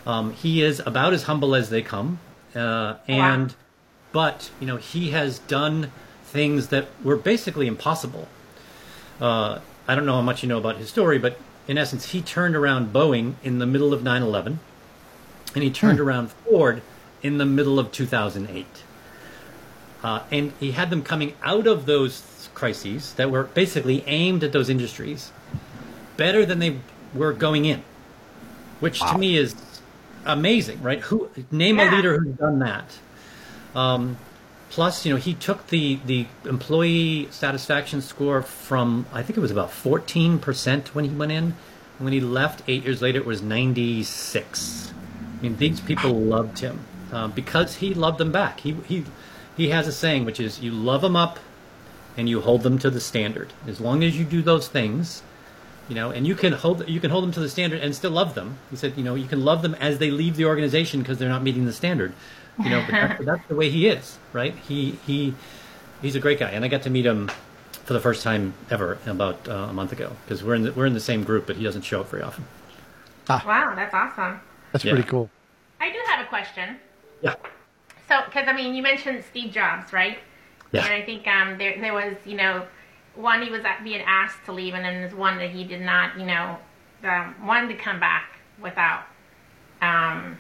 Um, 0.06 0.34
he 0.34 0.62
is 0.62 0.82
about 0.86 1.14
as 1.14 1.24
humble 1.24 1.56
as 1.56 1.70
they 1.70 1.82
come, 1.82 2.20
uh, 2.54 2.96
and 3.08 3.56
but 4.12 4.52
you 4.60 4.68
know 4.68 4.78
he 4.78 5.12
has 5.12 5.40
done 5.40 5.92
things 6.26 6.68
that 6.68 6.88
were 7.04 7.16
basically 7.16 7.66
impossible. 7.66 8.28
Uh, 9.20 9.60
I 9.88 9.96
don't 9.96 10.06
know 10.06 10.16
how 10.16 10.22
much 10.22 10.44
you 10.44 10.50
know 10.50 10.58
about 10.58 10.78
his 10.78 10.90
story, 10.90 11.18
but 11.18 11.40
in 11.68 11.78
essence, 11.78 12.12
he 12.12 12.22
turned 12.22 12.56
around 12.56 12.94
Boeing 12.94 13.36
in 13.44 13.60
the 13.60 13.66
middle 13.66 13.94
of 13.94 14.04
9 14.04 14.22
11, 14.22 14.60
and 15.56 15.64
he 15.64 15.72
turned 15.72 16.00
around 16.00 16.32
Ford 16.32 16.82
in 17.24 17.38
the 17.38 17.46
middle 17.46 17.80
of 17.80 17.92
2008. 17.92 18.66
Uh, 20.06 20.22
and 20.30 20.54
he 20.60 20.70
had 20.70 20.92
them 20.92 21.02
coming 21.02 21.34
out 21.42 21.66
of 21.66 21.88
those 21.88 22.48
crises 22.54 23.16
that 23.16 23.32
were 23.32 23.46
basically 23.46 24.04
aimed 24.06 24.44
at 24.44 24.52
those 24.52 24.70
industries 24.70 25.32
better 26.16 26.46
than 26.46 26.60
they 26.60 26.78
were 27.16 27.34
going 27.34 27.66
in, 27.66 27.82
which 28.80 29.00
to 29.00 29.18
me 29.18 29.36
is 29.36 29.56
amazing, 30.24 30.80
right? 30.84 31.00
Who 31.00 31.32
name 31.50 31.80
a 31.80 31.90
leader 31.90 32.20
who's 32.20 32.36
done 32.36 32.60
that? 32.60 32.86
Um, 33.74 34.18
plus, 34.70 35.08
you 35.08 35.12
know, 35.12 35.20
he 35.20 35.34
took 35.34 35.68
the 35.68 36.00
the 36.06 36.28
employee 36.44 37.28
satisfaction 37.32 38.00
score 38.00 38.44
from 38.44 39.08
I 39.12 39.24
think 39.24 39.38
it 39.38 39.42
was 39.42 39.50
about 39.50 39.72
fourteen 39.72 40.38
percent 40.38 40.94
when 40.94 41.06
he 41.06 41.16
went 41.16 41.32
in. 41.32 41.56
When 41.98 42.14
he 42.14 42.20
left 42.20 42.62
eight 42.68 42.84
years 42.84 43.02
later, 43.02 43.18
it 43.18 43.26
was 43.26 43.42
ninety 43.42 44.04
six. 44.04 44.94
I 45.40 45.42
mean, 45.42 45.58
these 45.58 45.80
people 45.80 46.14
loved 46.14 46.60
him 46.60 46.82
uh, 47.12 47.28
because 47.30 47.78
he 47.78 47.96
loved 47.96 48.20
them 48.20 48.32
back. 48.32 48.60
He 48.60 48.74
he 48.88 49.04
he 49.58 49.70
has 49.70 49.88
a 49.88 49.92
saying 49.92 50.26
which 50.26 50.40
is, 50.40 50.60
"You 50.62 50.72
love 50.72 51.02
them 51.02 51.16
up, 51.16 51.40
and 52.18 52.28
you 52.30 52.42
hold 52.42 52.64
them 52.64 52.78
to 52.80 52.90
the 52.90 53.00
standard. 53.00 53.54
As 53.68 53.80
long 53.80 54.04
as 54.04 54.18
you 54.18 54.26
do 54.26 54.42
those 54.42 54.68
things." 54.68 55.22
you 55.88 55.94
know, 55.94 56.10
and 56.10 56.26
you 56.26 56.34
can 56.34 56.52
hold 56.52 56.88
you 56.90 57.00
can 57.00 57.12
hold 57.12 57.24
them 57.24 57.32
to 57.32 57.40
the 57.40 57.48
standard 57.48 57.80
and 57.80 57.94
still 57.96 58.10
love 58.10 58.34
them. 58.34 58.58
He 58.72 58.76
said, 58.76 58.94
you 58.98 59.04
know, 59.04 59.14
you 59.14 59.28
can 59.28 59.46
love 59.46 59.62
them 59.62 59.76
as 59.76 60.00
they 60.00 60.10
leave 60.10 60.36
the 60.36 60.46
organization 60.46 61.02
because 61.02 61.20
they're 61.20 61.30
not 61.30 61.44
meeting 61.44 61.66
the 61.66 61.74
standard. 61.74 62.14
You 62.64 62.72
know, 62.72 62.82
but 62.82 62.92
that's, 62.92 63.24
that's 63.30 63.48
the 63.48 63.54
way 63.56 63.70
he 63.70 63.86
is, 63.88 64.18
right? 64.34 64.56
He 64.68 64.98
he 65.06 65.36
he's 66.02 66.16
a 66.16 66.20
great 66.20 66.40
guy, 66.40 66.50
and 66.50 66.66
I 66.66 66.70
got 66.70 66.82
to 66.84 66.90
meet 66.90 67.06
him 67.06 67.30
for 67.84 67.94
the 67.94 68.00
first 68.00 68.24
time 68.24 68.56
ever 68.72 68.98
about 69.06 69.48
uh, 69.48 69.68
a 69.70 69.74
month 69.74 69.92
ago 69.92 70.16
because 70.26 70.44
we're 70.44 70.56
in 70.56 70.64
the, 70.64 70.74
we're 70.74 70.88
in 70.88 70.96
the 70.96 71.00
same 71.00 71.24
group, 71.24 71.46
but 71.46 71.56
he 71.56 71.64
doesn't 71.64 71.84
show 71.84 72.02
up 72.02 72.10
very 72.10 72.24
often. 72.24 72.46
Wow, 73.30 73.74
that's 73.76 73.94
awesome. 73.94 74.40
That's 74.72 74.84
Yeah. 74.84 74.94
pretty 74.94 75.08
cool. 75.08 75.30
I 75.80 75.92
do 75.92 76.00
have 76.08 76.26
a 76.26 76.28
question. 76.30 76.78
Yeah, 77.22 77.36
So, 78.08 78.22
because 78.26 78.48
I 78.48 78.54
mean, 78.54 78.76
you 78.76 78.84
mentioned 78.84 79.24
Steve 79.30 79.52
Jobs, 79.52 79.92
right? 79.94 80.20
yeah, 80.72 80.86
And 80.86 80.94
I 80.94 81.02
think 81.04 81.28
um, 81.28 81.58
there 81.58 81.80
there 81.80 81.94
was, 81.94 82.16
you 82.26 82.36
know, 82.38 82.66
one 83.16 83.42
he 83.42 83.50
was 83.50 83.62
being 83.84 84.02
asked 84.02 84.46
to 84.46 84.52
leave, 84.52 84.74
and 84.74 84.84
then 84.84 85.02
there's 85.02 85.14
one 85.16 85.38
that 85.38 85.50
he 85.52 85.64
did 85.64 85.82
not, 85.82 86.20
you 86.20 86.26
know, 86.26 86.58
um, 87.04 87.36
wanted 87.46 87.70
to 87.70 87.76
come 87.76 88.00
back 88.00 88.38
without 88.62 89.04
um, 89.82 90.38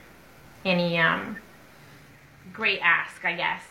any 0.65 0.97
um, 0.97 1.37
great 2.53 2.79
ask, 2.81 3.23
I 3.25 3.35
guess. 3.35 3.61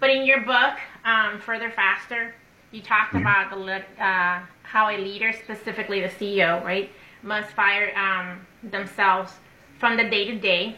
But 0.00 0.10
in 0.10 0.24
your 0.24 0.40
book, 0.40 0.74
um, 1.04 1.40
Further 1.40 1.70
Faster, 1.70 2.34
you 2.72 2.82
talked 2.82 3.16
about 3.16 3.50
the 3.50 4.02
uh, 4.04 4.40
how 4.62 4.88
a 4.90 4.98
leader, 4.98 5.32
specifically 5.32 6.00
the 6.00 6.08
CEO, 6.08 6.62
right, 6.64 6.90
must 7.22 7.50
fire 7.50 7.96
um, 7.96 8.46
themselves 8.70 9.32
from 9.78 9.96
the 9.96 10.04
day 10.04 10.24
to 10.26 10.38
day. 10.38 10.76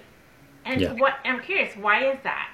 And 0.65 0.81
Yeah. 0.81 0.93
what 0.93 1.15
I'm 1.25 1.41
curious, 1.41 1.77
why 1.77 2.11
is 2.11 2.19
that? 2.23 2.49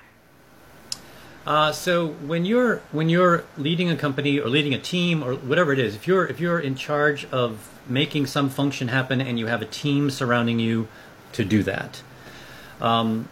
Uh, 1.47 1.73
so 1.73 2.09
when 2.09 2.45
you're 2.45 2.77
when 2.93 3.09
you're 3.09 3.45
leading 3.59 3.91
a 3.91 3.97
company 3.97 4.39
or 4.39 4.49
leading 4.49 4.75
a 4.75 4.79
team 4.79 5.25
or 5.25 5.35
whatever 5.35 5.73
it 5.73 5.79
is, 5.79 5.95
if 5.97 6.07
you're 6.07 6.27
if 6.27 6.39
you're 6.39 6.61
in 6.61 6.75
charge 6.77 7.25
of 7.27 7.69
making 7.89 8.27
some 8.27 8.49
function 8.49 8.89
happen 8.89 9.21
and 9.21 9.39
you 9.39 9.47
have 9.47 9.61
a 9.61 9.67
team 9.67 10.11
surrounding 10.11 10.61
you 10.61 10.87
to 11.33 11.45
do 11.45 11.63
that, 11.65 12.03
um, 12.81 13.29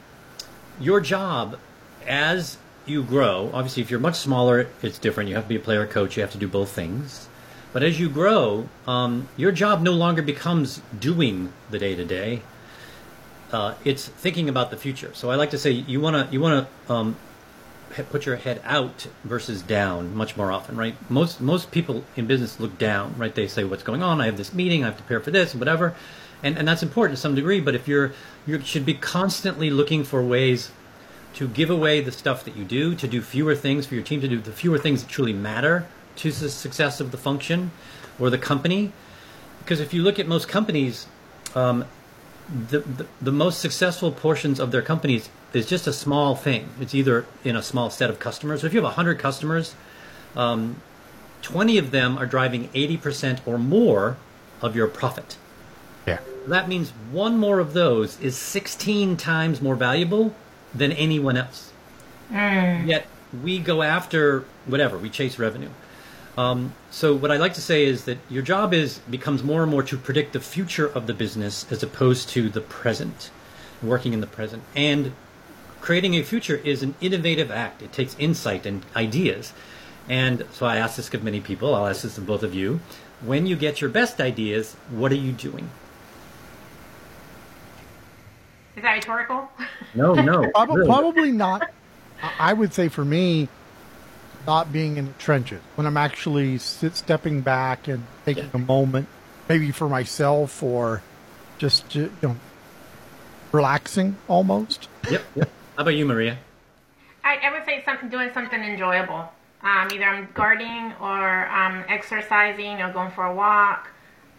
your 0.81 1.01
job 1.01 1.59
as 2.07 2.59
you 2.87 3.03
grow, 3.03 3.51
obviously, 3.53 3.83
if 3.83 3.91
you're 3.91 4.01
much 4.01 4.17
smaller, 4.17 4.67
it's 4.83 4.99
different. 4.99 5.29
You 5.29 5.37
have 5.37 5.45
to 5.45 5.49
be 5.49 5.57
a 5.57 5.61
player 5.61 5.87
coach. 5.87 6.17
You 6.17 6.23
have 6.23 6.33
to 6.33 6.39
do 6.39 6.49
both 6.49 6.71
things. 6.71 7.29
But 7.73 7.85
as 7.85 8.01
you 8.01 8.09
grow, 8.09 8.69
um, 8.89 9.29
your 9.37 9.53
job 9.53 9.83
no 9.83 9.93
longer 9.93 10.23
becomes 10.23 10.83
doing 10.99 11.53
the 11.71 11.79
day 11.79 11.95
to 11.95 12.05
day. 12.05 12.43
It's 13.85 14.09
thinking 14.09 14.49
about 14.49 14.71
the 14.71 14.77
future. 14.77 15.13
So 15.15 15.31
I 15.31 15.37
like 15.37 15.51
to 15.51 15.59
say 15.59 15.71
you 15.71 16.01
want 16.01 16.17
to 16.17 16.33
you 16.33 16.41
want 16.41 16.67
to 16.87 16.93
um, 16.93 17.17
put 17.91 18.27
your 18.27 18.37
head 18.37 18.61
out 18.65 19.07
versus 19.25 19.63
down 19.63 20.15
much 20.15 20.37
more 20.37 20.53
often, 20.53 20.77
right? 20.77 20.95
Most 21.11 21.41
most 21.41 21.71
people 21.71 22.05
in 22.17 22.27
business 22.27 22.61
look 22.61 22.79
down, 22.79 23.15
right? 23.19 23.35
They 23.35 23.49
say, 23.49 23.65
"What's 23.65 23.83
going 23.83 24.03
on? 24.03 24.21
I 24.21 24.27
have 24.27 24.37
this 24.37 24.55
meeting. 24.55 24.83
I 24.83 24.87
have 24.87 24.97
to 24.97 25.03
prepare 25.03 25.21
for 25.21 25.31
this, 25.31 25.55
whatever," 25.55 25.95
and 26.43 26.57
and 26.57 26.67
that's 26.67 26.83
important 26.83 27.17
to 27.17 27.21
some 27.21 27.35
degree. 27.35 27.61
But 27.61 27.75
if 27.75 27.89
you're 27.89 28.13
you 28.47 28.61
should 28.61 28.87
be 28.87 28.95
constantly 28.95 29.71
looking 29.71 30.05
for 30.05 30.23
ways 30.23 30.71
to 31.35 31.49
give 31.49 31.71
away 31.71 32.01
the 32.01 32.13
stuff 32.13 32.45
that 32.45 32.57
you 32.57 32.65
do, 32.65 32.95
to 32.95 33.07
do 33.07 33.21
fewer 33.21 33.55
things 33.55 33.87
for 33.87 33.95
your 33.95 34.05
team, 34.05 34.21
to 34.21 34.29
do 34.29 34.41
the 34.41 34.53
fewer 34.53 34.79
things 34.79 35.03
that 35.03 35.09
truly 35.09 35.33
matter 35.33 35.87
to 36.17 36.31
the 36.33 36.49
success 36.49 37.01
of 37.01 37.13
the 37.13 37.17
function 37.17 37.71
or 38.19 38.31
the 38.31 38.39
company. 38.39 38.93
Because 39.61 39.81
if 39.81 39.95
you 39.95 40.03
look 40.03 40.19
at 40.19 40.27
most 40.27 40.49
companies, 40.49 41.07
um, 41.55 41.85
the, 42.49 42.81
the 42.81 43.07
the 43.21 43.33
most 43.33 43.61
successful 43.61 44.11
portions 44.13 44.61
of 44.61 44.71
their 44.71 44.83
companies 44.83 45.29
is 45.53 45.67
just 45.67 45.87
a 45.87 45.93
small 45.93 46.35
thing. 46.35 46.69
It's 46.81 46.95
either 46.95 47.27
in 47.45 47.57
a 47.57 47.63
small 47.63 47.91
set 47.91 48.11
of 48.11 48.19
customers. 48.19 48.61
So 48.61 48.67
if 48.67 48.75
you 48.75 48.83
have 48.83 48.95
hundred 48.95 49.19
customers, 49.19 49.75
um, 50.37 50.83
twenty 51.43 51.79
of 51.79 51.91
them 51.91 52.19
are 52.19 52.27
driving 52.27 52.69
eighty 52.75 52.97
percent 52.97 53.41
or 53.47 53.59
more 53.59 54.17
of 54.63 54.77
your 54.77 54.87
profit. 54.87 55.37
Yeah. 56.07 56.21
That 56.47 56.69
means 56.69 56.91
one 57.13 57.39
more 57.39 57.59
of 57.59 57.73
those 57.73 58.21
is 58.21 58.37
sixteen 58.37 59.17
times 59.17 59.61
more 59.61 59.77
valuable 59.77 60.35
than 60.75 60.93
anyone 60.93 61.37
else. 61.37 61.73
Yet 62.31 63.07
we 63.43 63.59
go 63.59 63.83
after 63.83 64.45
whatever 64.67 64.97
we 64.99 65.11
chase 65.11 65.39
revenue. 65.39 65.71
Um, 66.39 66.75
so 66.91 67.15
what 67.15 67.33
I 67.33 67.37
like 67.37 67.55
to 67.55 67.61
say 67.61 67.85
is 67.85 68.05
that 68.05 68.19
your 68.29 68.43
job 68.43 68.73
is 68.73 68.99
becomes 69.11 69.43
more 69.43 69.63
and 69.63 69.71
more 69.71 69.83
to 69.83 69.97
predict 69.97 70.33
the 70.33 70.41
future 70.41 70.87
of 70.87 71.07
the 71.07 71.15
business 71.15 71.67
as 71.73 71.83
opposed 71.83 72.29
to 72.31 72.49
the 72.49 72.61
present, 72.61 73.31
working 73.83 74.13
in 74.13 74.21
the 74.21 74.29
present. 74.29 74.63
And 74.77 75.13
creating 75.81 76.15
a 76.15 76.23
future 76.23 76.57
is 76.57 76.83
an 76.83 76.95
innovative 77.01 77.51
act. 77.51 77.83
It 77.83 77.93
takes 77.93 78.17
insight 78.19 78.67
and 78.67 78.85
ideas. 78.97 79.53
And 80.09 80.45
so 80.53 80.67
I 80.67 80.77
ask 80.77 80.97
this 80.97 81.13
of 81.13 81.23
many 81.23 81.41
people. 81.41 81.75
I'll 81.75 81.87
ask 81.87 82.03
this 82.03 82.19
of 82.19 82.27
both 82.27 82.43
of 82.43 82.55
you. 82.55 82.81
When 83.25 83.47
you 83.47 83.55
get 83.57 83.81
your 83.81 83.91
best 83.91 84.21
ideas, 84.21 84.75
what 84.91 85.13
are 85.13 85.17
you 85.17 85.33
doing? 85.33 85.71
Is 88.77 88.83
that 88.83 88.93
rhetorical? 88.95 89.51
No, 89.95 90.15
no. 90.15 90.51
Probably, 90.55 90.87
probably 90.87 91.33
not. 91.33 91.63
I- 91.63 91.71
I 92.39 92.53
would 92.53 92.75
say 92.75 92.89
for 92.89 93.05
me, 93.05 93.49
not 94.47 94.73
being 94.73 94.97
in 94.99 95.07
the 95.07 95.13
trenches 95.15 95.61
when 95.75 95.87
I'm 95.87 95.97
actually 95.97 96.59
sit, 96.59 96.95
stepping 96.97 97.41
back 97.41 97.89
and 97.89 98.05
taking 98.27 98.45
Yeah. 98.45 98.51
a 98.55 98.59
moment, 98.59 99.09
maybe 99.49 99.71
for 99.71 99.89
myself 99.89 100.63
or 100.63 101.03
just 101.59 101.95
you 101.95 102.11
know 102.23 102.37
relaxing 103.53 104.17
almost. 104.29 104.89
Yep, 105.11 105.23
yep. 105.35 105.51
How 105.81 105.83
about 105.83 105.95
you, 105.95 106.05
Maria? 106.05 106.37
I, 107.25 107.37
I 107.37 107.53
would 107.53 107.65
say 107.65 107.83
something 107.87 108.11
doing 108.11 108.29
something 108.35 108.63
enjoyable. 108.63 109.27
Um, 109.63 109.89
either 109.91 110.05
I'm 110.05 110.29
gardening 110.35 110.93
or 111.01 111.49
um, 111.49 111.87
exercising 111.89 112.83
or 112.83 112.93
going 112.93 113.11
for 113.13 113.25
a 113.25 113.35
walk, 113.35 113.89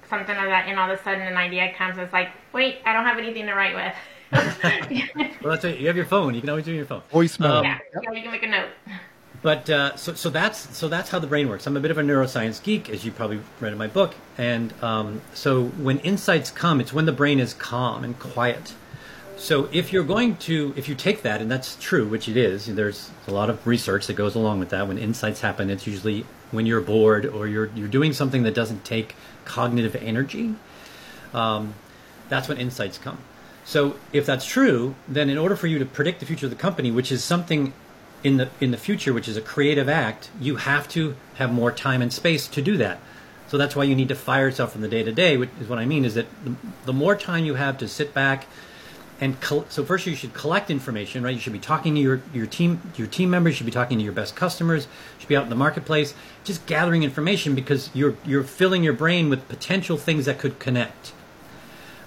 something 0.07 0.35
like 0.35 0.49
that. 0.49 0.67
And 0.67 0.77
all 0.77 0.91
of 0.91 0.99
a 0.99 1.01
sudden, 1.01 1.21
an 1.21 1.37
idea 1.37 1.73
comes. 1.73 1.97
It's 1.97 2.13
like, 2.13 2.29
wait, 2.53 2.77
I 2.85 2.93
don't 2.93 3.05
have 3.05 3.17
anything 3.17 3.47
to 3.47 3.55
write 3.55 3.73
with. 3.73 3.95
Well, 5.41 5.53
that's 5.53 5.65
it. 5.65 5.79
You 5.79 5.87
have 5.87 5.95
your 5.95 6.05
phone. 6.05 6.35
You 6.35 6.41
can 6.41 6.49
always 6.51 6.65
do 6.65 6.73
your 6.73 6.85
phone. 6.85 7.01
Voicemail. 7.11 7.49
Um, 7.49 7.63
yeah, 7.63 7.79
yeah, 8.03 8.11
you 8.11 8.21
can 8.21 8.31
make 8.31 8.43
a 8.43 8.47
note. 8.47 8.69
But 9.41 9.67
uh, 9.67 9.95
so 9.95 10.13
so 10.13 10.29
that's 10.29 10.77
so 10.77 10.87
that's 10.89 11.09
how 11.09 11.17
the 11.17 11.25
brain 11.25 11.49
works. 11.49 11.65
I'm 11.65 11.75
a 11.75 11.79
bit 11.79 11.89
of 11.89 11.97
a 11.97 12.03
neuroscience 12.03 12.61
geek, 12.61 12.87
as 12.91 13.03
you 13.03 13.11
probably 13.11 13.39
read 13.59 13.71
in 13.71 13.79
my 13.79 13.87
book. 13.87 14.13
And 14.37 14.71
um, 14.83 15.23
so 15.33 15.69
when 15.69 15.97
insights 16.01 16.51
come, 16.51 16.79
it's 16.79 16.93
when 16.93 17.07
the 17.07 17.11
brain 17.11 17.39
is 17.39 17.55
calm 17.55 18.03
and 18.03 18.19
quiet. 18.19 18.75
So 19.41 19.67
if 19.71 19.91
you're 19.91 20.03
going 20.03 20.35
to, 20.37 20.71
if 20.77 20.87
you 20.87 20.93
take 20.93 21.23
that, 21.23 21.41
and 21.41 21.49
that's 21.49 21.75
true, 21.77 22.07
which 22.07 22.29
it 22.29 22.37
is, 22.37 22.67
there's 22.67 23.09
a 23.27 23.31
lot 23.31 23.49
of 23.49 23.65
research 23.65 24.05
that 24.05 24.13
goes 24.13 24.35
along 24.35 24.59
with 24.59 24.69
that. 24.69 24.87
When 24.87 24.99
insights 24.99 25.41
happen, 25.41 25.71
it's 25.71 25.87
usually 25.87 26.27
when 26.51 26.67
you're 26.67 26.79
bored 26.79 27.25
or 27.25 27.47
you're 27.47 27.65
you're 27.73 27.87
doing 27.87 28.13
something 28.13 28.43
that 28.43 28.53
doesn't 28.53 28.85
take 28.85 29.15
cognitive 29.43 29.95
energy. 29.95 30.53
Um, 31.33 31.73
that's 32.29 32.47
when 32.47 32.59
insights 32.59 32.99
come. 32.99 33.17
So 33.65 33.95
if 34.13 34.27
that's 34.27 34.45
true, 34.45 34.93
then 35.07 35.27
in 35.27 35.39
order 35.39 35.55
for 35.55 35.65
you 35.65 35.79
to 35.79 35.87
predict 35.87 36.19
the 36.19 36.27
future 36.27 36.45
of 36.45 36.51
the 36.51 36.55
company, 36.55 36.91
which 36.91 37.11
is 37.11 37.23
something 37.23 37.73
in 38.23 38.37
the 38.37 38.49
in 38.59 38.69
the 38.69 38.77
future, 38.77 39.11
which 39.11 39.27
is 39.27 39.37
a 39.37 39.41
creative 39.41 39.89
act, 39.89 40.29
you 40.39 40.57
have 40.57 40.87
to 40.89 41.15
have 41.35 41.51
more 41.51 41.71
time 41.71 42.03
and 42.03 42.13
space 42.13 42.47
to 42.49 42.61
do 42.61 42.77
that. 42.77 42.99
So 43.47 43.57
that's 43.57 43.75
why 43.75 43.85
you 43.85 43.95
need 43.95 44.09
to 44.09 44.15
fire 44.15 44.45
yourself 44.45 44.73
from 44.73 44.81
the 44.81 44.87
day 44.87 45.01
to 45.01 45.11
day. 45.11 45.35
Which 45.35 45.49
is 45.59 45.67
what 45.67 45.79
I 45.79 45.85
mean 45.85 46.05
is 46.05 46.13
that 46.13 46.27
the, 46.45 46.55
the 46.85 46.93
more 46.93 47.15
time 47.15 47.43
you 47.43 47.55
have 47.55 47.79
to 47.79 47.87
sit 47.87 48.13
back 48.13 48.45
and 49.21 49.39
col- 49.39 49.65
so 49.69 49.85
first 49.85 50.07
you 50.07 50.15
should 50.15 50.33
collect 50.33 50.69
information, 50.71 51.23
right? 51.23 51.33
You 51.33 51.39
should 51.39 51.53
be 51.53 51.59
talking 51.59 51.95
to 51.95 52.01
your 52.01 52.21
your 52.33 52.47
team 52.47 52.81
your 52.97 53.07
team 53.07 53.29
members. 53.29 53.53
You 53.53 53.57
should 53.57 53.65
be 53.67 53.71
talking 53.71 53.99
to 53.99 54.03
your 54.03 54.13
best 54.13 54.35
customers. 54.35 54.85
You 54.85 55.19
should 55.19 55.29
be 55.29 55.37
out 55.37 55.43
in 55.43 55.49
the 55.49 55.55
marketplace, 55.55 56.13
just 56.43 56.65
gathering 56.65 57.03
information 57.03 57.55
because 57.55 57.91
you're 57.93 58.15
you're 58.25 58.43
filling 58.43 58.83
your 58.83 58.93
brain 58.93 59.29
with 59.29 59.47
potential 59.47 59.95
things 59.95 60.25
that 60.25 60.39
could 60.39 60.59
connect. 60.59 61.13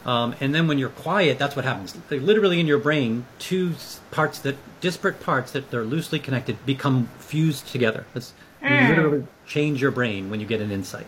Um, 0.05 0.35
and 0.41 0.55
then 0.55 0.67
when 0.69 0.79
you're 0.79 0.91
quiet, 0.91 1.39
that's 1.39 1.57
what 1.57 1.65
happens. 1.65 1.97
Literally 2.11 2.61
in 2.61 2.67
your 2.67 2.79
brain, 2.79 3.25
two 3.39 3.73
parts 4.11 4.39
that 4.41 4.57
disparate 4.83 5.21
parts 5.21 5.53
that 5.53 5.71
they're 5.71 5.85
loosely 5.85 6.19
connected 6.19 6.65
become 6.67 7.09
fused 7.19 7.69
together. 7.69 8.05
That's, 8.13 8.35
you 8.63 8.69
literally 8.69 9.27
change 9.47 9.81
your 9.81 9.91
brain 9.91 10.29
when 10.29 10.41
you 10.41 10.47
get 10.47 10.61
an 10.61 10.71
insight. 10.71 11.07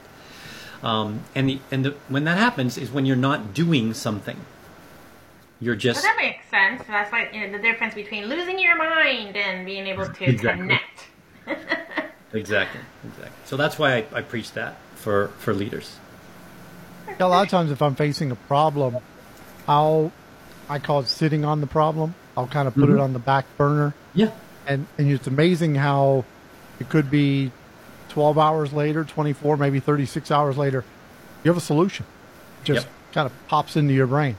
Um, 0.82 1.24
and 1.34 1.48
the, 1.48 1.60
and 1.70 1.84
the, 1.84 1.90
when 2.08 2.24
that 2.24 2.38
happens 2.38 2.78
is 2.78 2.90
when 2.90 3.04
you're 3.04 3.16
not 3.16 3.52
doing 3.52 3.92
something. 3.92 4.40
You're 5.60 5.74
Well, 5.74 5.80
just 5.80 6.02
that 6.02 6.16
makes 6.16 6.48
sense. 6.50 6.82
That's 6.86 7.12
like 7.12 7.32
you 7.34 7.46
know, 7.46 7.52
the 7.56 7.62
difference 7.62 7.94
between 7.94 8.26
losing 8.26 8.58
your 8.58 8.76
mind 8.76 9.36
and 9.36 9.64
being 9.64 9.86
able 9.86 10.06
to 10.06 10.24
Exactly. 10.24 10.62
connect. 10.62 11.06
exactly 12.32 12.80
exactly. 13.04 13.32
So 13.44 13.56
that's 13.56 13.78
why 13.78 13.96
I, 13.96 14.04
I 14.12 14.22
preach 14.22 14.52
that 14.52 14.76
for 14.96 15.28
for 15.38 15.54
leaders. 15.54 15.96
A 17.18 17.26
lot 17.26 17.44
of 17.44 17.48
times, 17.50 17.70
if 17.70 17.80
I'm 17.80 17.94
facing 17.94 18.30
a 18.30 18.36
problem, 18.36 18.98
I'll 19.68 20.12
I 20.68 20.78
call 20.78 21.00
it 21.00 21.08
sitting 21.08 21.44
on 21.44 21.60
the 21.60 21.66
problem. 21.66 22.14
I'll 22.36 22.48
kind 22.48 22.68
of 22.68 22.74
put 22.74 22.84
it 22.84 22.92
mm-hmm. 22.92 23.00
on 23.00 23.12
the 23.14 23.18
back 23.18 23.46
burner, 23.56 23.94
Yeah. 24.12 24.30
and 24.66 24.86
and 24.98 25.10
it's 25.10 25.26
amazing 25.26 25.76
how 25.76 26.24
it 26.78 26.88
could 26.90 27.10
be 27.10 27.50
12 28.10 28.38
hours 28.38 28.72
later, 28.72 29.04
24, 29.04 29.56
maybe 29.56 29.80
36 29.80 30.30
hours 30.30 30.58
later, 30.58 30.84
you 31.42 31.50
have 31.50 31.56
a 31.56 31.60
solution. 31.64 32.04
Just 32.64 32.86
Yep. 32.86 32.94
kind 33.12 33.26
of 33.26 33.48
pops 33.48 33.76
into 33.76 33.94
your 33.94 34.06
brain. 34.06 34.36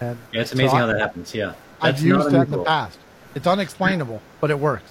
And 0.00 0.18
Yeah, 0.32 0.40
it's 0.42 0.50
so 0.50 0.54
amazing 0.54 0.76
I- 0.76 0.80
how 0.80 0.86
that 0.86 1.00
happens. 1.00 1.34
Yeah. 1.34 1.52
I've 1.80 2.00
used 2.00 2.18
not 2.30 2.32
that 2.32 2.46
in 2.46 2.50
the 2.52 2.64
past. 2.64 2.98
It's 3.34 3.46
unexplainable, 3.46 4.22
but 4.40 4.50
it 4.50 4.58
works. 4.58 4.90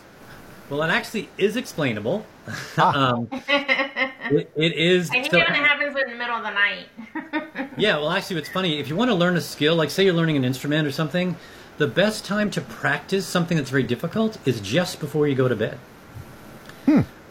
Well, 0.69 0.81
it 0.83 0.89
actually 0.89 1.29
is 1.37 1.55
explainable. 1.57 2.25
Ah. 2.77 3.13
um, 3.13 3.27
it, 3.31 4.51
it 4.55 4.73
is. 4.73 5.09
I 5.09 5.15
hate 5.15 5.31
so- 5.31 5.37
it 5.37 5.47
when 5.49 5.55
it 5.55 5.65
happens 5.65 5.95
in 5.97 6.09
the 6.11 6.15
middle 6.15 6.35
of 6.35 6.43
the 6.43 6.51
night. 6.51 7.71
Yeah, 7.77 7.97
well, 7.97 8.11
actually, 8.11 8.37
it's 8.39 8.47
funny. 8.49 8.79
If 8.79 8.87
you 8.87 8.95
want 8.95 9.09
to 9.11 9.15
learn 9.15 9.35
a 9.35 9.41
skill, 9.41 9.75
like 9.75 9.89
say 9.89 10.05
you're 10.05 10.13
learning 10.13 10.37
an 10.37 10.45
instrument 10.45 10.87
or 10.87 10.91
something, 10.93 11.35
the 11.77 11.87
best 11.87 12.23
time 12.23 12.49
to 12.51 12.61
practice 12.61 13.25
something 13.27 13.57
that's 13.57 13.69
very 13.69 13.83
difficult 13.83 14.37
is 14.47 14.61
just 14.61 15.01
before 15.01 15.27
you 15.27 15.35
go 15.35 15.47
to 15.49 15.55
bed. 15.57 15.77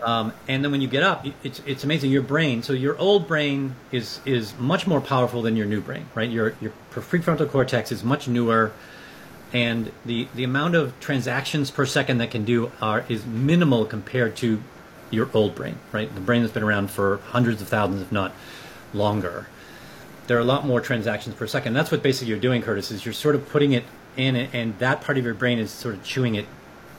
Um, 0.04 0.32
and 0.48 0.62
then 0.62 0.70
when 0.70 0.80
you 0.80 0.88
get 0.88 1.02
up, 1.02 1.26
it's 1.42 1.60
it's 1.66 1.82
amazing. 1.82 2.10
Your 2.10 2.22
brain, 2.22 2.62
so 2.62 2.72
your 2.72 2.96
old 2.98 3.26
brain 3.26 3.74
is 3.90 4.20
is 4.26 4.56
much 4.58 4.86
more 4.86 5.00
powerful 5.00 5.40
than 5.42 5.56
your 5.56 5.66
new 5.66 5.80
brain, 5.80 6.06
right? 6.14 6.28
Your 6.28 6.54
your 6.60 6.72
prefrontal 6.92 7.50
cortex 7.50 7.90
is 7.90 8.04
much 8.04 8.28
newer, 8.28 8.72
and 9.52 9.90
the 10.04 10.28
the 10.34 10.44
amount 10.44 10.74
of 10.74 10.98
transactions 11.00 11.70
per 11.70 11.86
second 11.86 12.18
that 12.18 12.30
can 12.30 12.44
do 12.44 12.70
are 12.82 13.04
is 13.08 13.24
minimal 13.24 13.86
compared 13.86 14.36
to 14.36 14.62
your 15.10 15.30
old 15.32 15.54
brain, 15.54 15.78
right? 15.92 16.14
The 16.14 16.20
brain 16.20 16.42
that's 16.42 16.52
been 16.52 16.62
around 16.62 16.90
for 16.90 17.18
hundreds 17.28 17.62
of 17.62 17.68
thousands, 17.68 18.02
if 18.02 18.12
not 18.12 18.32
longer 18.92 19.46
there 20.26 20.36
are 20.36 20.40
a 20.40 20.44
lot 20.44 20.66
more 20.66 20.80
transactions 20.80 21.34
per 21.34 21.46
second. 21.46 21.74
That's 21.74 21.90
what 21.90 22.02
basically 22.02 22.28
you're 22.28 22.38
doing, 22.38 22.62
Curtis, 22.62 22.90
is 22.90 23.04
you're 23.04 23.12
sort 23.12 23.34
of 23.34 23.48
putting 23.48 23.72
it 23.72 23.84
in, 24.16 24.36
and 24.36 24.78
that 24.78 25.00
part 25.00 25.18
of 25.18 25.24
your 25.24 25.34
brain 25.34 25.58
is 25.58 25.70
sort 25.70 25.94
of 25.94 26.02
chewing 26.04 26.34
it 26.34 26.46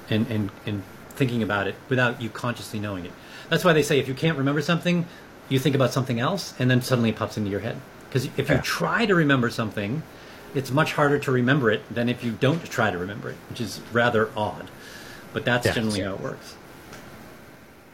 and, 0.09 0.27
and, 0.27 0.51
and 0.65 0.83
thinking 1.15 1.43
about 1.43 1.67
it 1.67 1.75
without 1.89 2.21
you 2.21 2.29
consciously 2.29 2.79
knowing 2.79 3.05
it. 3.05 3.11
That's 3.49 3.63
why 3.63 3.73
they 3.73 3.83
say 3.83 3.99
if 3.99 4.07
you 4.07 4.13
can't 4.13 4.37
remember 4.37 4.61
something, 4.61 5.05
you 5.49 5.59
think 5.59 5.75
about 5.75 5.91
something 5.93 6.19
else, 6.19 6.53
and 6.59 6.69
then 6.69 6.81
suddenly 6.81 7.09
it 7.09 7.15
pops 7.15 7.37
into 7.37 7.49
your 7.49 7.59
head. 7.59 7.77
Because 8.09 8.25
if 8.37 8.49
you 8.49 8.55
Yeah. 8.55 8.61
try 8.61 9.05
to 9.05 9.15
remember 9.15 9.49
something, 9.49 10.03
it's 10.53 10.71
much 10.71 10.93
harder 10.93 11.19
to 11.19 11.31
remember 11.31 11.69
it 11.69 11.81
than 11.93 12.09
if 12.09 12.23
you 12.23 12.31
don't 12.31 12.63
try 12.65 12.89
to 12.89 12.97
remember 12.97 13.29
it, 13.29 13.35
which 13.49 13.61
is 13.61 13.81
rather 13.91 14.29
odd. 14.35 14.69
But 15.33 15.45
that's 15.45 15.65
Yes. 15.65 15.75
generally 15.75 16.01
how 16.01 16.13
it 16.13 16.21
works. 16.21 16.55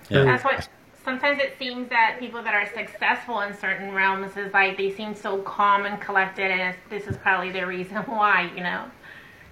That's 0.10 0.44
what 0.44 0.68
sometimes 1.04 1.42
it 1.42 1.58
seems 1.58 1.90
that 1.90 2.18
people 2.20 2.44
that 2.44 2.54
are 2.54 2.68
successful 2.74 3.42
in 3.42 3.56
certain 3.58 3.94
realms 3.94 4.38
is 4.38 4.54
like 4.54 4.78
they 4.78 4.92
seem 4.92 5.16
so 5.16 5.42
calm 5.42 5.86
and 5.86 6.00
collected, 6.00 6.52
and 6.52 6.76
this 6.90 7.08
is 7.08 7.18
probably 7.18 7.52
the 7.52 7.66
reason 7.66 7.98
why, 8.06 8.52
you 8.56 8.62
know. 8.64 8.86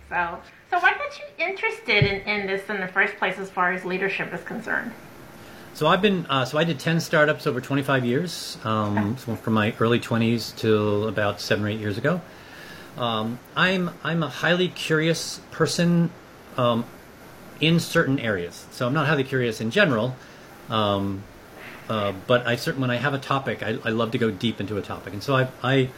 So, 0.09 0.39
so 0.69 0.79
what 0.79 0.97
got 0.97 1.17
you 1.17 1.45
interested 1.45 2.05
in, 2.05 2.21
in 2.21 2.47
this 2.47 2.69
in 2.69 2.79
the 2.79 2.87
first 2.87 3.15
place, 3.17 3.37
as 3.37 3.49
far 3.49 3.71
as 3.71 3.85
leadership 3.85 4.33
is 4.33 4.43
concerned? 4.43 4.91
So 5.73 5.87
I've 5.87 6.01
been 6.01 6.25
uh, 6.27 6.45
so 6.45 6.57
I 6.57 6.63
did 6.63 6.79
ten 6.79 6.99
startups 6.99 7.47
over 7.47 7.61
25 7.61 8.05
years, 8.05 8.57
um, 8.63 9.17
so 9.17 9.35
from 9.35 9.53
my 9.53 9.73
early 9.79 9.99
20s 9.99 10.55
till 10.55 11.07
about 11.07 11.39
seven 11.41 11.65
or 11.65 11.69
eight 11.69 11.79
years 11.79 11.97
ago. 11.97 12.21
Um, 12.97 13.39
I'm 13.55 13.91
I'm 14.03 14.23
a 14.23 14.29
highly 14.29 14.67
curious 14.67 15.39
person 15.51 16.11
um, 16.57 16.85
in 17.61 17.79
certain 17.79 18.19
areas. 18.19 18.65
So 18.71 18.87
I'm 18.87 18.93
not 18.93 19.07
highly 19.07 19.23
curious 19.23 19.61
in 19.61 19.71
general, 19.71 20.15
um, 20.69 21.23
uh, 21.87 22.13
but 22.27 22.45
I 22.45 22.55
certain 22.55 22.81
when 22.81 22.91
I 22.91 22.97
have 22.97 23.13
a 23.13 23.19
topic, 23.19 23.63
I, 23.63 23.77
I 23.83 23.89
love 23.89 24.11
to 24.11 24.17
go 24.17 24.31
deep 24.31 24.59
into 24.59 24.77
a 24.77 24.81
topic, 24.81 25.13
and 25.13 25.23
so 25.23 25.35
I, 25.35 25.47
I 25.63 25.89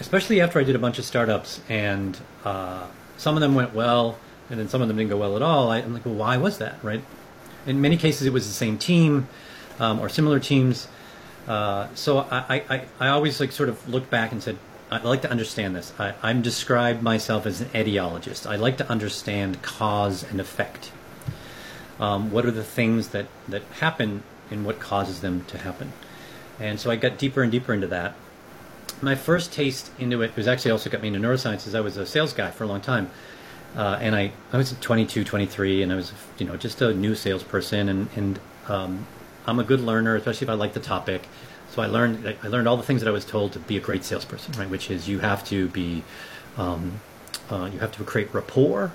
especially 0.00 0.40
after 0.40 0.58
I 0.58 0.64
did 0.64 0.74
a 0.74 0.80
bunch 0.80 0.98
of 0.98 1.04
startups 1.04 1.60
and 1.68 2.18
uh, 2.44 2.86
some 3.16 3.36
of 3.36 3.40
them 3.40 3.54
went 3.54 3.74
well, 3.74 4.18
and 4.50 4.58
then 4.58 4.68
some 4.68 4.82
of 4.82 4.88
them 4.88 4.96
didn't 4.96 5.10
go 5.10 5.16
well 5.16 5.36
at 5.36 5.42
all. 5.42 5.70
I, 5.70 5.78
I'm 5.78 5.94
like, 5.94 6.04
well, 6.04 6.14
why 6.14 6.36
was 6.36 6.58
that, 6.58 6.82
right? 6.82 7.02
In 7.66 7.80
many 7.80 7.96
cases, 7.96 8.26
it 8.26 8.32
was 8.32 8.46
the 8.46 8.52
same 8.52 8.78
team 8.78 9.28
um, 9.78 10.00
or 10.00 10.08
similar 10.08 10.40
teams. 10.40 10.88
Uh, 11.46 11.88
so 11.94 12.18
I, 12.18 12.62
I, 12.68 12.84
I 13.00 13.08
always 13.08 13.40
like 13.40 13.52
sort 13.52 13.68
of 13.68 13.88
look 13.88 14.10
back 14.10 14.32
and 14.32 14.42
said, 14.42 14.58
I 14.90 14.98
like 14.98 15.22
to 15.22 15.30
understand 15.30 15.74
this. 15.74 15.92
I, 15.98 16.14
I'm 16.22 16.42
described 16.42 17.02
myself 17.02 17.46
as 17.46 17.62
an 17.62 17.68
etiologist. 17.68 18.48
I 18.48 18.56
like 18.56 18.76
to 18.76 18.88
understand 18.90 19.62
cause 19.62 20.22
and 20.22 20.38
effect. 20.38 20.92
Um, 21.98 22.30
what 22.30 22.44
are 22.44 22.50
the 22.50 22.64
things 22.64 23.08
that, 23.08 23.26
that 23.48 23.62
happen 23.80 24.22
and 24.50 24.66
what 24.66 24.80
causes 24.80 25.20
them 25.20 25.44
to 25.46 25.58
happen? 25.58 25.92
And 26.60 26.78
so 26.78 26.90
I 26.90 26.96
got 26.96 27.16
deeper 27.16 27.42
and 27.42 27.50
deeper 27.50 27.72
into 27.72 27.86
that. 27.86 28.14
My 29.00 29.14
first 29.14 29.52
taste 29.52 29.90
into 29.98 30.22
it 30.22 30.34
was 30.36 30.46
actually 30.46 30.72
also 30.72 30.90
got 30.90 31.02
me 31.02 31.08
into 31.08 31.20
neuroscience. 31.20 31.66
Is 31.66 31.74
I 31.74 31.80
was 31.80 31.96
a 31.96 32.06
sales 32.06 32.32
guy 32.32 32.50
for 32.50 32.64
a 32.64 32.66
long 32.66 32.80
time, 32.80 33.10
uh, 33.76 33.98
and 34.00 34.14
I, 34.14 34.32
I 34.52 34.56
was 34.56 34.76
22, 34.80 35.24
23, 35.24 35.82
and 35.82 35.92
I 35.92 35.96
was 35.96 36.12
you 36.38 36.46
know 36.46 36.56
just 36.56 36.80
a 36.82 36.92
new 36.94 37.14
salesperson, 37.14 37.88
and 37.88 38.08
and 38.16 38.40
um, 38.68 39.06
I'm 39.46 39.58
a 39.58 39.64
good 39.64 39.80
learner, 39.80 40.16
especially 40.16 40.46
if 40.46 40.50
I 40.50 40.54
like 40.54 40.72
the 40.72 40.80
topic. 40.80 41.28
So 41.70 41.80
I 41.80 41.86
learned 41.86 42.36
I 42.42 42.48
learned 42.48 42.68
all 42.68 42.76
the 42.76 42.82
things 42.82 43.00
that 43.00 43.08
I 43.08 43.12
was 43.12 43.24
told 43.24 43.52
to 43.52 43.58
be 43.58 43.76
a 43.76 43.80
great 43.80 44.04
salesperson, 44.04 44.52
right? 44.58 44.68
Which 44.68 44.90
is 44.90 45.08
you 45.08 45.20
have 45.20 45.44
to 45.46 45.68
be, 45.68 46.04
um, 46.56 47.00
uh, 47.50 47.70
you 47.72 47.78
have 47.78 47.92
to 47.92 48.04
create 48.04 48.32
rapport, 48.34 48.92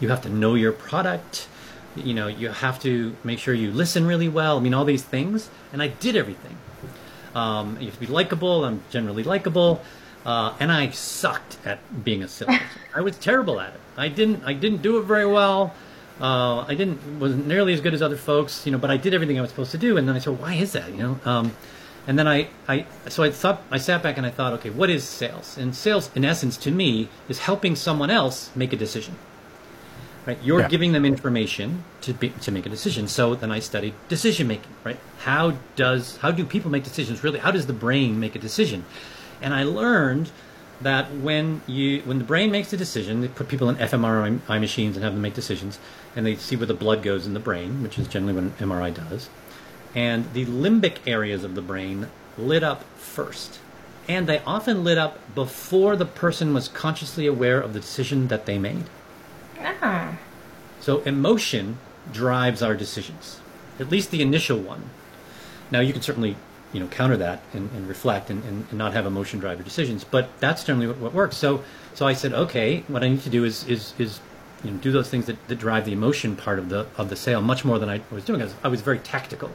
you 0.00 0.08
have 0.08 0.22
to 0.22 0.28
know 0.28 0.54
your 0.54 0.72
product, 0.72 1.46
you 1.94 2.14
know, 2.14 2.26
you 2.26 2.48
have 2.48 2.80
to 2.82 3.16
make 3.24 3.38
sure 3.38 3.54
you 3.54 3.70
listen 3.70 4.06
really 4.06 4.28
well. 4.28 4.58
I 4.58 4.60
mean, 4.60 4.74
all 4.74 4.84
these 4.84 5.04
things, 5.04 5.48
and 5.72 5.82
I 5.82 5.88
did 5.88 6.16
everything. 6.16 6.56
Um, 7.34 7.78
you 7.80 7.86
have 7.86 7.94
to 7.94 8.00
be 8.00 8.06
likable. 8.06 8.64
I'm 8.64 8.82
generally 8.90 9.22
likable, 9.22 9.82
uh, 10.24 10.54
and 10.60 10.72
I 10.72 10.90
sucked 10.90 11.58
at 11.64 11.78
being 12.04 12.22
a 12.22 12.28
salesperson. 12.28 12.66
I 12.94 13.00
was 13.00 13.16
terrible 13.18 13.60
at 13.60 13.74
it. 13.74 13.80
I 13.96 14.08
didn't. 14.08 14.44
I 14.44 14.52
didn't 14.52 14.82
do 14.82 14.98
it 14.98 15.02
very 15.02 15.26
well. 15.26 15.74
Uh, 16.20 16.64
I 16.66 16.74
didn't 16.74 17.20
wasn't 17.20 17.46
nearly 17.46 17.72
as 17.72 17.80
good 17.80 17.94
as 17.94 18.02
other 18.02 18.16
folks, 18.16 18.66
you 18.66 18.72
know. 18.72 18.78
But 18.78 18.90
I 18.90 18.96
did 18.96 19.14
everything 19.14 19.38
I 19.38 19.42
was 19.42 19.50
supposed 19.50 19.70
to 19.72 19.78
do, 19.78 19.96
and 19.96 20.08
then 20.08 20.16
I 20.16 20.18
said, 20.18 20.40
"Why 20.40 20.54
is 20.54 20.72
that?" 20.72 20.90
You 20.90 20.96
know. 20.96 21.20
Um, 21.24 21.52
and 22.08 22.18
then 22.18 22.26
I, 22.26 22.48
I, 22.66 22.86
so 23.08 23.22
I 23.22 23.30
thought, 23.30 23.62
I 23.70 23.76
sat 23.76 24.02
back 24.02 24.16
and 24.16 24.24
I 24.24 24.30
thought, 24.30 24.54
okay, 24.54 24.70
what 24.70 24.88
is 24.88 25.04
sales? 25.04 25.58
And 25.58 25.76
sales, 25.76 26.10
in 26.14 26.24
essence, 26.24 26.56
to 26.58 26.70
me, 26.70 27.10
is 27.28 27.40
helping 27.40 27.76
someone 27.76 28.08
else 28.08 28.50
make 28.56 28.72
a 28.72 28.76
decision. 28.76 29.16
Right? 30.28 30.38
You're 30.42 30.60
Yeah. 30.60 30.68
giving 30.68 30.92
them 30.92 31.06
information 31.06 31.84
to 32.02 32.12
be, 32.12 32.28
to 32.42 32.52
make 32.52 32.66
a 32.66 32.68
decision. 32.68 33.08
So 33.08 33.34
then 33.34 33.50
I 33.50 33.60
studied 33.60 33.94
decision 34.10 34.46
making. 34.46 34.70
Right? 34.84 34.98
How 35.20 35.54
does 35.74 36.18
how 36.18 36.30
do 36.30 36.44
people 36.44 36.70
make 36.70 36.84
decisions? 36.84 37.24
Really, 37.24 37.38
how 37.38 37.50
does 37.50 37.64
the 37.64 37.72
brain 37.72 38.20
make 38.20 38.36
a 38.36 38.38
decision? 38.38 38.84
And 39.40 39.54
I 39.54 39.62
learned 39.62 40.30
that 40.82 41.10
when 41.14 41.62
you 41.66 42.02
when 42.04 42.18
the 42.18 42.24
brain 42.24 42.50
makes 42.50 42.74
a 42.74 42.76
decision, 42.76 43.22
they 43.22 43.28
put 43.28 43.48
people 43.48 43.70
in 43.70 43.76
fMRI 43.76 44.60
machines 44.60 44.96
and 44.96 45.02
have 45.02 45.14
them 45.14 45.22
make 45.22 45.32
decisions, 45.32 45.78
and 46.14 46.26
they 46.26 46.36
see 46.36 46.56
where 46.56 46.66
the 46.66 46.74
blood 46.74 47.02
goes 47.02 47.26
in 47.26 47.32
the 47.32 47.40
brain, 47.40 47.82
which 47.82 47.98
is 47.98 48.06
generally 48.06 48.34
what 48.34 48.44
an 48.44 48.52
MRI 48.60 48.92
does. 48.92 49.30
And 49.94 50.30
the 50.34 50.44
limbic 50.44 50.96
areas 51.06 51.42
of 51.42 51.54
the 51.54 51.62
brain 51.62 52.08
lit 52.36 52.62
up 52.62 52.84
first. 52.98 53.60
And 54.06 54.26
they 54.26 54.42
often 54.46 54.84
lit 54.84 54.98
up 54.98 55.18
before 55.34 55.96
the 55.96 56.04
person 56.04 56.52
was 56.52 56.68
consciously 56.68 57.26
aware 57.26 57.60
of 57.60 57.72
the 57.72 57.80
decision 57.80 58.28
that 58.28 58.44
they 58.44 58.58
made. 58.58 58.84
So 60.88 61.00
emotion 61.00 61.76
drives 62.14 62.62
our 62.62 62.74
decisions, 62.74 63.40
at 63.78 63.90
least 63.90 64.10
the 64.10 64.22
initial 64.22 64.58
one. 64.58 64.88
Now 65.70 65.80
you 65.80 65.92
can 65.92 66.00
certainly, 66.00 66.34
you 66.72 66.80
know, 66.80 66.86
counter 66.86 67.18
that 67.18 67.42
and, 67.52 67.70
and 67.72 67.86
reflect 67.86 68.30
and, 68.30 68.42
and, 68.44 68.64
and 68.70 68.78
not 68.78 68.94
have 68.94 69.04
emotion 69.04 69.38
drive 69.38 69.58
your 69.58 69.66
decisions, 69.66 70.02
but 70.02 70.30
that's 70.40 70.64
generally 70.64 70.86
what, 70.86 70.96
what 70.96 71.12
works. 71.12 71.36
So, 71.36 71.62
so 71.92 72.06
I 72.06 72.14
said, 72.14 72.32
okay, 72.32 72.84
what 72.88 73.04
I 73.04 73.08
need 73.10 73.20
to 73.20 73.28
do 73.28 73.44
is 73.44 73.66
is, 73.66 73.92
is 73.98 74.20
you 74.64 74.70
know, 74.70 74.78
do 74.78 74.90
those 74.90 75.10
things 75.10 75.26
that, 75.26 75.36
that 75.48 75.56
drive 75.56 75.84
the 75.84 75.92
emotion 75.92 76.36
part 76.36 76.58
of 76.58 76.70
the 76.70 76.86
of 76.96 77.10
the 77.10 77.16
sale 77.16 77.42
much 77.42 77.66
more 77.66 77.78
than 77.78 77.90
I 77.90 78.00
was 78.10 78.24
doing. 78.24 78.40
I 78.40 78.44
was, 78.44 78.54
I 78.64 78.68
was 78.68 78.80
very 78.80 79.00
tactical, 79.00 79.50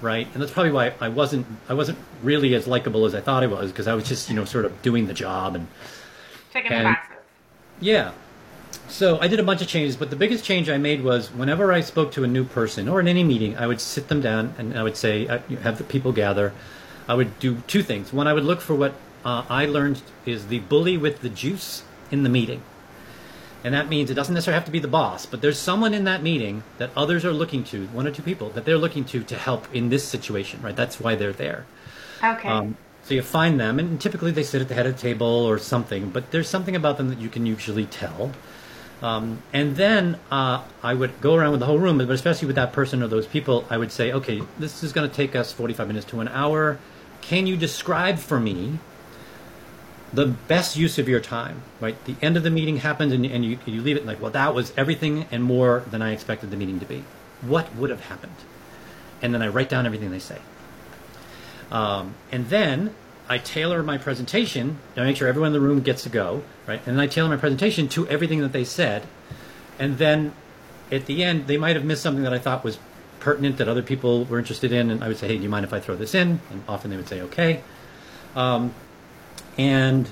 right? 0.00 0.26
And 0.32 0.42
that's 0.42 0.52
probably 0.52 0.72
why 0.72 0.94
I 1.02 1.08
wasn't 1.08 1.44
I 1.68 1.74
wasn't 1.74 1.98
really 2.22 2.54
as 2.54 2.66
likable 2.66 3.04
as 3.04 3.14
I 3.14 3.20
thought 3.20 3.42
I 3.42 3.46
was 3.46 3.72
because 3.72 3.88
I 3.88 3.94
was 3.94 4.08
just 4.08 4.30
you 4.30 4.34
know 4.34 4.46
sort 4.46 4.64
of 4.64 4.80
doing 4.80 5.06
the 5.06 5.12
job 5.12 5.54
and 5.54 5.66
checking 6.50 6.70
the 6.78 6.82
boxes. 6.82 7.16
yeah. 7.78 8.12
So 8.88 9.18
I 9.20 9.28
did 9.28 9.40
a 9.40 9.42
bunch 9.42 9.62
of 9.62 9.68
changes, 9.68 9.96
but 9.96 10.10
the 10.10 10.16
biggest 10.16 10.44
change 10.44 10.70
I 10.70 10.78
made 10.78 11.02
was 11.02 11.28
whenever 11.32 11.72
I 11.72 11.80
spoke 11.80 12.12
to 12.12 12.24
a 12.24 12.26
new 12.26 12.44
person 12.44 12.88
or 12.88 13.00
in 13.00 13.08
any 13.08 13.24
meeting, 13.24 13.56
I 13.56 13.66
would 13.66 13.80
sit 13.80 14.08
them 14.08 14.20
down 14.20 14.54
and 14.58 14.78
I 14.78 14.82
would 14.82 14.96
say, 14.96 15.26
uh, 15.26 15.40
you 15.48 15.56
have 15.58 15.78
the 15.78 15.84
people 15.84 16.12
gather. 16.12 16.52
I 17.08 17.14
would 17.14 17.38
do 17.38 17.56
two 17.66 17.82
things. 17.82 18.12
One, 18.12 18.26
I 18.26 18.32
would 18.32 18.44
look 18.44 18.60
for 18.60 18.74
what 18.74 18.94
uh, 19.24 19.44
I 19.48 19.66
learned 19.66 20.02
is 20.24 20.46
the 20.46 20.60
bully 20.60 20.96
with 20.96 21.20
the 21.20 21.28
juice 21.28 21.82
in 22.10 22.22
the 22.22 22.28
meeting. 22.28 22.62
And 23.64 23.74
that 23.74 23.88
means 23.88 24.10
it 24.10 24.14
doesn't 24.14 24.32
necessarily 24.32 24.58
have 24.58 24.66
to 24.66 24.70
be 24.70 24.78
the 24.78 24.88
boss, 24.88 25.26
but 25.26 25.40
there's 25.40 25.58
someone 25.58 25.92
in 25.92 26.04
that 26.04 26.22
meeting 26.22 26.62
that 26.78 26.90
others 26.96 27.24
are 27.24 27.32
looking 27.32 27.64
to, 27.64 27.86
one 27.88 28.06
or 28.06 28.12
two 28.12 28.22
people, 28.22 28.50
that 28.50 28.64
they're 28.64 28.78
looking 28.78 29.04
to 29.06 29.24
to 29.24 29.36
help 29.36 29.66
in 29.74 29.88
this 29.88 30.06
situation, 30.06 30.62
right? 30.62 30.76
That's 30.76 31.00
why 31.00 31.16
they're 31.16 31.32
there. 31.32 31.66
Okay. 32.22 32.48
Um, 32.48 32.76
so 33.02 33.14
you 33.14 33.22
find 33.22 33.58
them, 33.58 33.78
and 33.80 34.00
typically 34.00 34.30
they 34.30 34.44
sit 34.44 34.62
at 34.62 34.68
the 34.68 34.74
head 34.74 34.86
of 34.86 34.94
the 34.94 35.02
table 35.02 35.26
or 35.26 35.58
something, 35.58 36.10
but 36.10 36.30
there's 36.30 36.48
something 36.48 36.76
about 36.76 36.96
them 36.96 37.08
that 37.08 37.18
you 37.18 37.28
can 37.28 37.46
usually 37.46 37.86
tell. 37.86 38.30
Um, 39.02 39.42
and 39.52 39.76
then 39.76 40.18
uh, 40.30 40.64
I 40.82 40.94
would 40.94 41.20
go 41.20 41.34
around 41.34 41.52
with 41.52 41.60
the 41.60 41.66
whole 41.66 41.78
room, 41.78 41.98
but 41.98 42.08
especially 42.10 42.46
with 42.46 42.56
that 42.56 42.72
person 42.72 43.02
or 43.02 43.08
those 43.08 43.26
people, 43.26 43.66
I 43.68 43.76
would 43.76 43.92
say, 43.92 44.12
okay, 44.12 44.42
this 44.58 44.82
is 44.82 44.92
going 44.92 45.08
to 45.08 45.14
take 45.14 45.36
us 45.36 45.52
45 45.52 45.86
minutes 45.86 46.06
to 46.06 46.20
an 46.20 46.28
hour. 46.28 46.78
Can 47.20 47.46
you 47.46 47.56
describe 47.56 48.18
for 48.18 48.40
me 48.40 48.78
the 50.12 50.26
best 50.26 50.76
use 50.76 50.98
of 50.98 51.08
your 51.08 51.20
time? 51.20 51.62
Right, 51.80 52.02
the 52.06 52.16
end 52.22 52.36
of 52.36 52.42
the 52.42 52.50
meeting 52.50 52.78
happens, 52.78 53.12
and, 53.12 53.26
and 53.26 53.44
you, 53.44 53.58
you 53.66 53.82
leave 53.82 53.96
it 53.96 54.06
like, 54.06 54.20
well, 54.20 54.30
that 54.30 54.54
was 54.54 54.72
everything 54.76 55.26
and 55.30 55.42
more 55.44 55.84
than 55.90 56.00
I 56.00 56.12
expected 56.12 56.50
the 56.50 56.56
meeting 56.56 56.80
to 56.80 56.86
be. 56.86 57.04
What 57.42 57.74
would 57.76 57.90
have 57.90 58.06
happened? 58.06 58.36
And 59.20 59.34
then 59.34 59.42
I 59.42 59.48
write 59.48 59.68
down 59.68 59.84
everything 59.84 60.10
they 60.10 60.18
say. 60.18 60.38
Um, 61.70 62.14
and 62.32 62.48
then 62.48 62.94
I 63.28 63.38
tailor 63.38 63.82
my 63.82 63.98
presentation 63.98 64.78
to 64.94 65.04
make 65.04 65.16
sure 65.16 65.26
everyone 65.26 65.48
in 65.48 65.52
the 65.52 65.60
room 65.60 65.80
gets 65.80 66.04
to 66.04 66.08
go, 66.08 66.42
right? 66.66 66.80
And 66.86 66.96
then 66.96 67.00
I 67.00 67.06
tailor 67.06 67.28
my 67.28 67.36
presentation 67.36 67.88
to 67.88 68.06
everything 68.08 68.40
that 68.40 68.52
they 68.52 68.64
said. 68.64 69.06
And 69.78 69.98
then 69.98 70.32
at 70.92 71.06
the 71.06 71.24
end, 71.24 71.48
they 71.48 71.56
might 71.56 71.76
have 71.76 71.84
missed 71.84 72.02
something 72.02 72.22
that 72.22 72.32
I 72.32 72.38
thought 72.38 72.62
was 72.62 72.78
pertinent 73.18 73.56
that 73.58 73.68
other 73.68 73.82
people 73.82 74.24
were 74.26 74.38
interested 74.38 74.70
in. 74.70 74.90
And 74.90 75.02
I 75.02 75.08
would 75.08 75.16
say, 75.16 75.26
hey, 75.26 75.36
do 75.36 75.42
you 75.42 75.48
mind 75.48 75.64
if 75.64 75.72
I 75.72 75.80
throw 75.80 75.96
this 75.96 76.14
in? 76.14 76.40
And 76.50 76.62
often 76.68 76.90
they 76.90 76.96
would 76.96 77.08
say, 77.08 77.20
okay. 77.22 77.62
Um, 78.36 78.72
and 79.58 80.08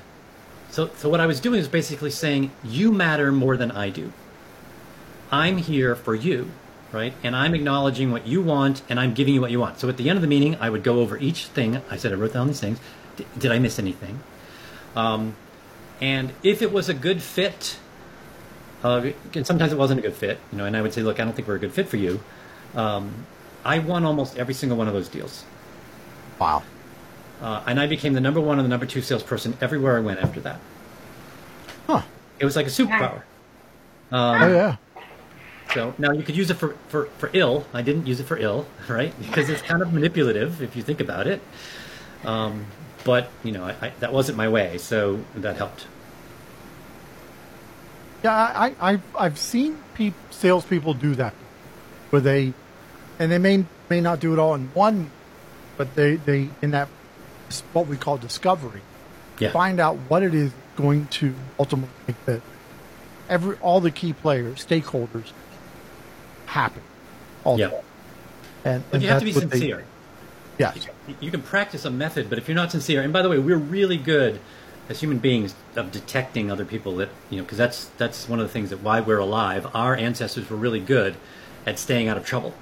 so, 0.70 0.90
so 0.96 1.09
what 1.09 1.20
I 1.20 1.27
was 1.27 1.38
doing 1.38 1.61
is 1.61 1.68
basically 1.68 2.11
saying, 2.11 2.50
you 2.64 2.90
matter 2.90 3.31
more 3.31 3.57
than 3.57 3.70
I 3.70 3.90
do. 3.90 4.12
I'm 5.31 5.59
here 5.59 5.94
for 5.94 6.14
you, 6.14 6.50
right? 6.90 7.12
And 7.22 7.37
I'm 7.37 7.55
acknowledging 7.55 8.11
what 8.11 8.27
you 8.27 8.42
want, 8.42 8.83
and 8.88 8.98
I'm 8.98 9.14
giving 9.14 9.35
you 9.35 9.40
what 9.40 9.53
you 9.53 9.61
want. 9.61 9.79
So 9.79 9.88
at 9.88 9.96
the 9.96 10.09
end 10.09 10.16
of 10.16 10.22
the 10.22 10.29
meeting, 10.29 10.57
I 10.57 10.70
would 10.70 10.83
go 10.83 11.00
over 11.00 11.16
each 11.16 11.46
thing. 11.46 11.81
I 11.90 11.96
said 11.96 12.12
I 12.12 12.16
wrote 12.16 12.33
down 12.33 12.48
these 12.48 12.61
things. 12.61 12.81
D- 13.16 13.27
did 13.38 13.53
I 13.53 13.59
miss 13.59 13.79
anything? 13.79 14.20
Um, 14.96 15.37
and 16.00 16.33
if 16.42 16.62
it 16.62 16.72
was 16.72 16.88
a 16.88 16.94
good 16.94 17.22
fit, 17.22 17.79
uh, 18.83 19.11
and 19.35 19.46
sometimes 19.46 19.72
it 19.72 19.79
wasn't 19.79 20.00
a 20.00 20.03
good 20.03 20.14
fit, 20.14 20.38
you 20.53 20.59
know, 20.59 20.64
and 20.64 20.77
I 20.77 20.83
would 20.83 20.92
say, 20.92 21.03
look, 21.03 21.20
I 21.20 21.24
don't 21.24 21.35
think 21.35 21.48
we're 21.48 21.57
a 21.57 21.61
good 21.61 21.72
fit 21.72 21.88
for 21.88 21.96
you. 21.96 22.20
Um, 22.74 23.27
I 23.64 23.79
won 23.79 24.05
almost 24.05 24.37
every 24.37 24.55
single 24.55 24.77
one 24.77 24.88
of 24.88 24.94
those 24.94 25.09
deals. 25.09 25.44
Wow. 26.38 26.62
Uh, 27.40 27.62
and 27.66 27.81
I 27.81 27.87
became 27.87 28.12
the 28.12 28.20
number 28.20 28.40
one 28.40 28.59
and 28.59 28.64
the 28.64 28.70
number 28.70 28.87
two 28.87 29.03
salesperson 29.03 29.57
everywhere 29.61 29.96
I 29.96 30.00
went 30.00 30.20
after 30.20 30.40
that. 30.40 30.61
Huh. 31.87 32.03
It 32.38 32.44
was 32.44 32.57
like 32.57 32.66
a 32.66 32.70
superpower. 32.70 33.22
Oh 34.12 34.35
yeah. 34.35 34.77
So 35.72 35.94
now 35.98 36.12
you 36.12 36.22
could 36.22 36.37
use 36.37 36.50
it 36.50 36.55
for, 36.55 36.77
for, 36.88 37.07
for 37.18 37.31
ill. 37.33 37.66
I 37.72 37.83
didn't 37.83 38.07
use 38.07 38.20
it 38.20 38.24
for 38.24 38.37
ill, 38.37 38.66
right? 38.88 39.12
Because 39.20 39.48
it's 39.48 39.62
kind 39.62 39.83
of 39.83 39.92
manipulative 39.92 40.62
if 40.62 40.77
you 40.77 40.83
think 40.83 41.00
about 41.00 41.27
it. 41.27 41.40
Um, 42.24 42.66
but 43.04 43.28
you 43.42 43.52
know, 43.52 43.64
I, 43.64 43.74
I, 43.86 43.92
that 44.00 44.12
wasn't 44.12 44.36
my 44.38 44.48
way, 44.48 44.78
so 44.78 45.20
that 45.36 45.56
helped. 45.56 45.86
Yeah, 48.22 48.32
I, 48.34 48.74
I 48.80 49.00
I've 49.18 49.38
seen 49.38 49.78
pe- 49.94 50.12
salespeople 50.30 50.94
do 50.94 51.14
that, 51.16 51.34
where 52.10 52.22
they, 52.22 52.54
and 53.18 53.30
they 53.30 53.38
may 53.38 53.64
may 53.90 54.00
not 54.00 54.20
do 54.20 54.32
it 54.32 54.38
all 54.38 54.54
in 54.54 54.68
one, 54.68 55.10
but 55.76 55.94
they 55.94 56.16
they 56.16 56.48
in 56.62 56.70
that 56.72 56.88
what 57.72 57.86
we 57.86 57.96
call 57.96 58.16
discovery, 58.16 58.80
Yeah. 59.38 59.50
find 59.50 59.78
out 59.78 59.96
what 60.08 60.22
it 60.22 60.34
is 60.34 60.52
going 60.76 61.06
to 61.06 61.34
ultimately 61.58 61.90
make 62.08 62.24
the 62.24 62.40
every 63.28 63.56
all 63.58 63.80
the 63.80 63.90
key 63.90 64.12
players 64.12 64.64
stakeholders 64.64 65.32
happy. 66.46 66.80
All 67.44 67.58
Yeah. 67.58 67.70
and, 68.64 68.82
But 68.90 68.94
and 68.94 69.02
you 69.02 69.08
have 69.10 69.18
to 69.20 69.24
be 69.26 69.32
sincere. 69.32 69.84
Yes, 70.58 70.86
You 71.20 71.30
can 71.30 71.42
practice 71.42 71.84
a 71.84 71.90
method, 71.90 72.28
but 72.30 72.38
if 72.38 72.48
you're 72.48 72.54
not 72.54 72.70
sincere, 72.70 73.02
and 73.02 73.12
by 73.12 73.22
the 73.22 73.28
way, 73.28 73.38
we're 73.38 73.56
really 73.56 73.96
good 73.96 74.40
as 74.88 75.00
human 75.00 75.18
beings 75.18 75.54
of 75.76 75.90
detecting 75.90 76.50
other 76.50 76.64
people 76.64 76.96
that 76.96 77.08
you 77.30 77.38
know, 77.38 77.42
because 77.44 77.58
that's 77.58 77.86
that's 77.96 78.28
one 78.28 78.38
of 78.40 78.46
the 78.46 78.52
things 78.52 78.70
that 78.70 78.80
why 78.82 79.00
we're 79.00 79.18
alive. 79.18 79.66
Our 79.74 79.96
ancestors 79.96 80.48
were 80.50 80.56
really 80.56 80.80
good 80.80 81.16
at 81.66 81.78
staying 81.78 82.08
out 82.08 82.16
of 82.18 82.26
trouble, 82.26 82.52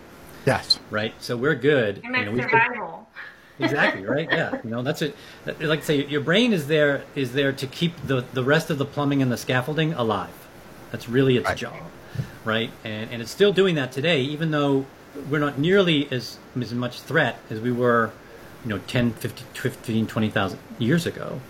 yes, 0.46 0.78
right? 0.90 1.12
So 1.20 1.36
we're 1.36 1.56
good. 1.56 2.00
And 2.04 2.06
you 2.06 2.12
that's 2.12 2.26
know, 2.26 2.32
we 2.32 2.38
could- 2.40 2.50
survival. 2.50 3.08
exactly 3.58 4.04
right 4.04 4.28
yeah 4.32 4.58
you 4.64 4.70
know 4.70 4.82
that's 4.82 5.02
it 5.02 5.14
like 5.60 5.80
I 5.80 5.82
say 5.82 6.06
your 6.06 6.22
brain 6.22 6.52
is 6.54 6.66
there 6.68 7.04
is 7.14 7.32
there 7.34 7.52
to 7.52 7.66
keep 7.66 7.92
the 8.06 8.24
the 8.32 8.42
rest 8.42 8.70
of 8.70 8.78
the 8.78 8.86
plumbing 8.86 9.20
and 9.22 9.30
the 9.30 9.36
scaffolding 9.36 9.92
alive 9.92 10.32
that's 10.90 11.06
really 11.08 11.36
its 11.36 11.46
Right. 11.48 11.58
job 11.58 11.74
right 12.44 12.70
and 12.82 13.10
and 13.10 13.20
it's 13.22 13.30
still 13.30 13.52
doing 13.52 13.74
that 13.74 13.92
today 13.92 14.22
even 14.22 14.50
though 14.52 14.86
we're 15.30 15.40
not 15.40 15.58
nearly 15.58 16.10
as 16.10 16.38
as 16.60 16.72
much 16.72 17.00
threat 17.00 17.38
as 17.50 17.60
we 17.60 17.72
were 17.72 18.10
you 18.64 18.70
know 18.70 18.78
10 18.78 19.12
15 19.12 19.46
15 19.54 20.06
20,000 20.06 20.58
years 20.78 21.06
ago 21.06 21.40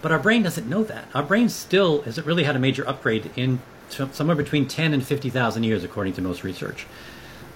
but 0.00 0.12
our 0.12 0.18
brain 0.18 0.42
doesn't 0.42 0.68
know 0.68 0.84
that 0.84 1.06
our 1.14 1.22
brain 1.22 1.48
still 1.48 2.02
hasn't 2.02 2.26
really 2.26 2.44
had 2.44 2.56
a 2.56 2.58
major 2.58 2.86
upgrade 2.88 3.30
in 3.36 3.60
somewhere 3.88 4.36
between 4.36 4.68
10 4.68 4.92
and 4.92 5.06
50,000 5.06 5.62
years 5.62 5.82
according 5.82 6.12
to 6.12 6.22
most 6.22 6.44
research 6.44 6.86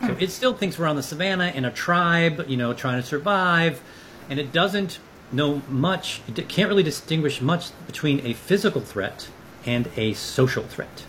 so 0.02 0.14
hmm. 0.14 0.20
it 0.22 0.30
still 0.30 0.52
thinks 0.52 0.78
we're 0.78 0.86
on 0.86 0.96
the 0.96 1.02
savannah 1.02 1.52
in 1.54 1.64
a 1.64 1.70
tribe, 1.70 2.44
you 2.48 2.56
know, 2.56 2.74
trying 2.74 3.00
to 3.00 3.06
survive, 3.06 3.80
and 4.28 4.38
it 4.38 4.52
doesn't 4.52 4.98
know 5.30 5.62
much. 5.68 6.20
It 6.28 6.48
can't 6.48 6.68
really 6.68 6.82
distinguish 6.82 7.40
much 7.40 7.70
between 7.86 8.24
a 8.26 8.32
physical 8.32 8.80
threat 8.80 9.28
and 9.64 9.88
a 9.96 10.12
social 10.14 10.64
threat. 10.64 11.04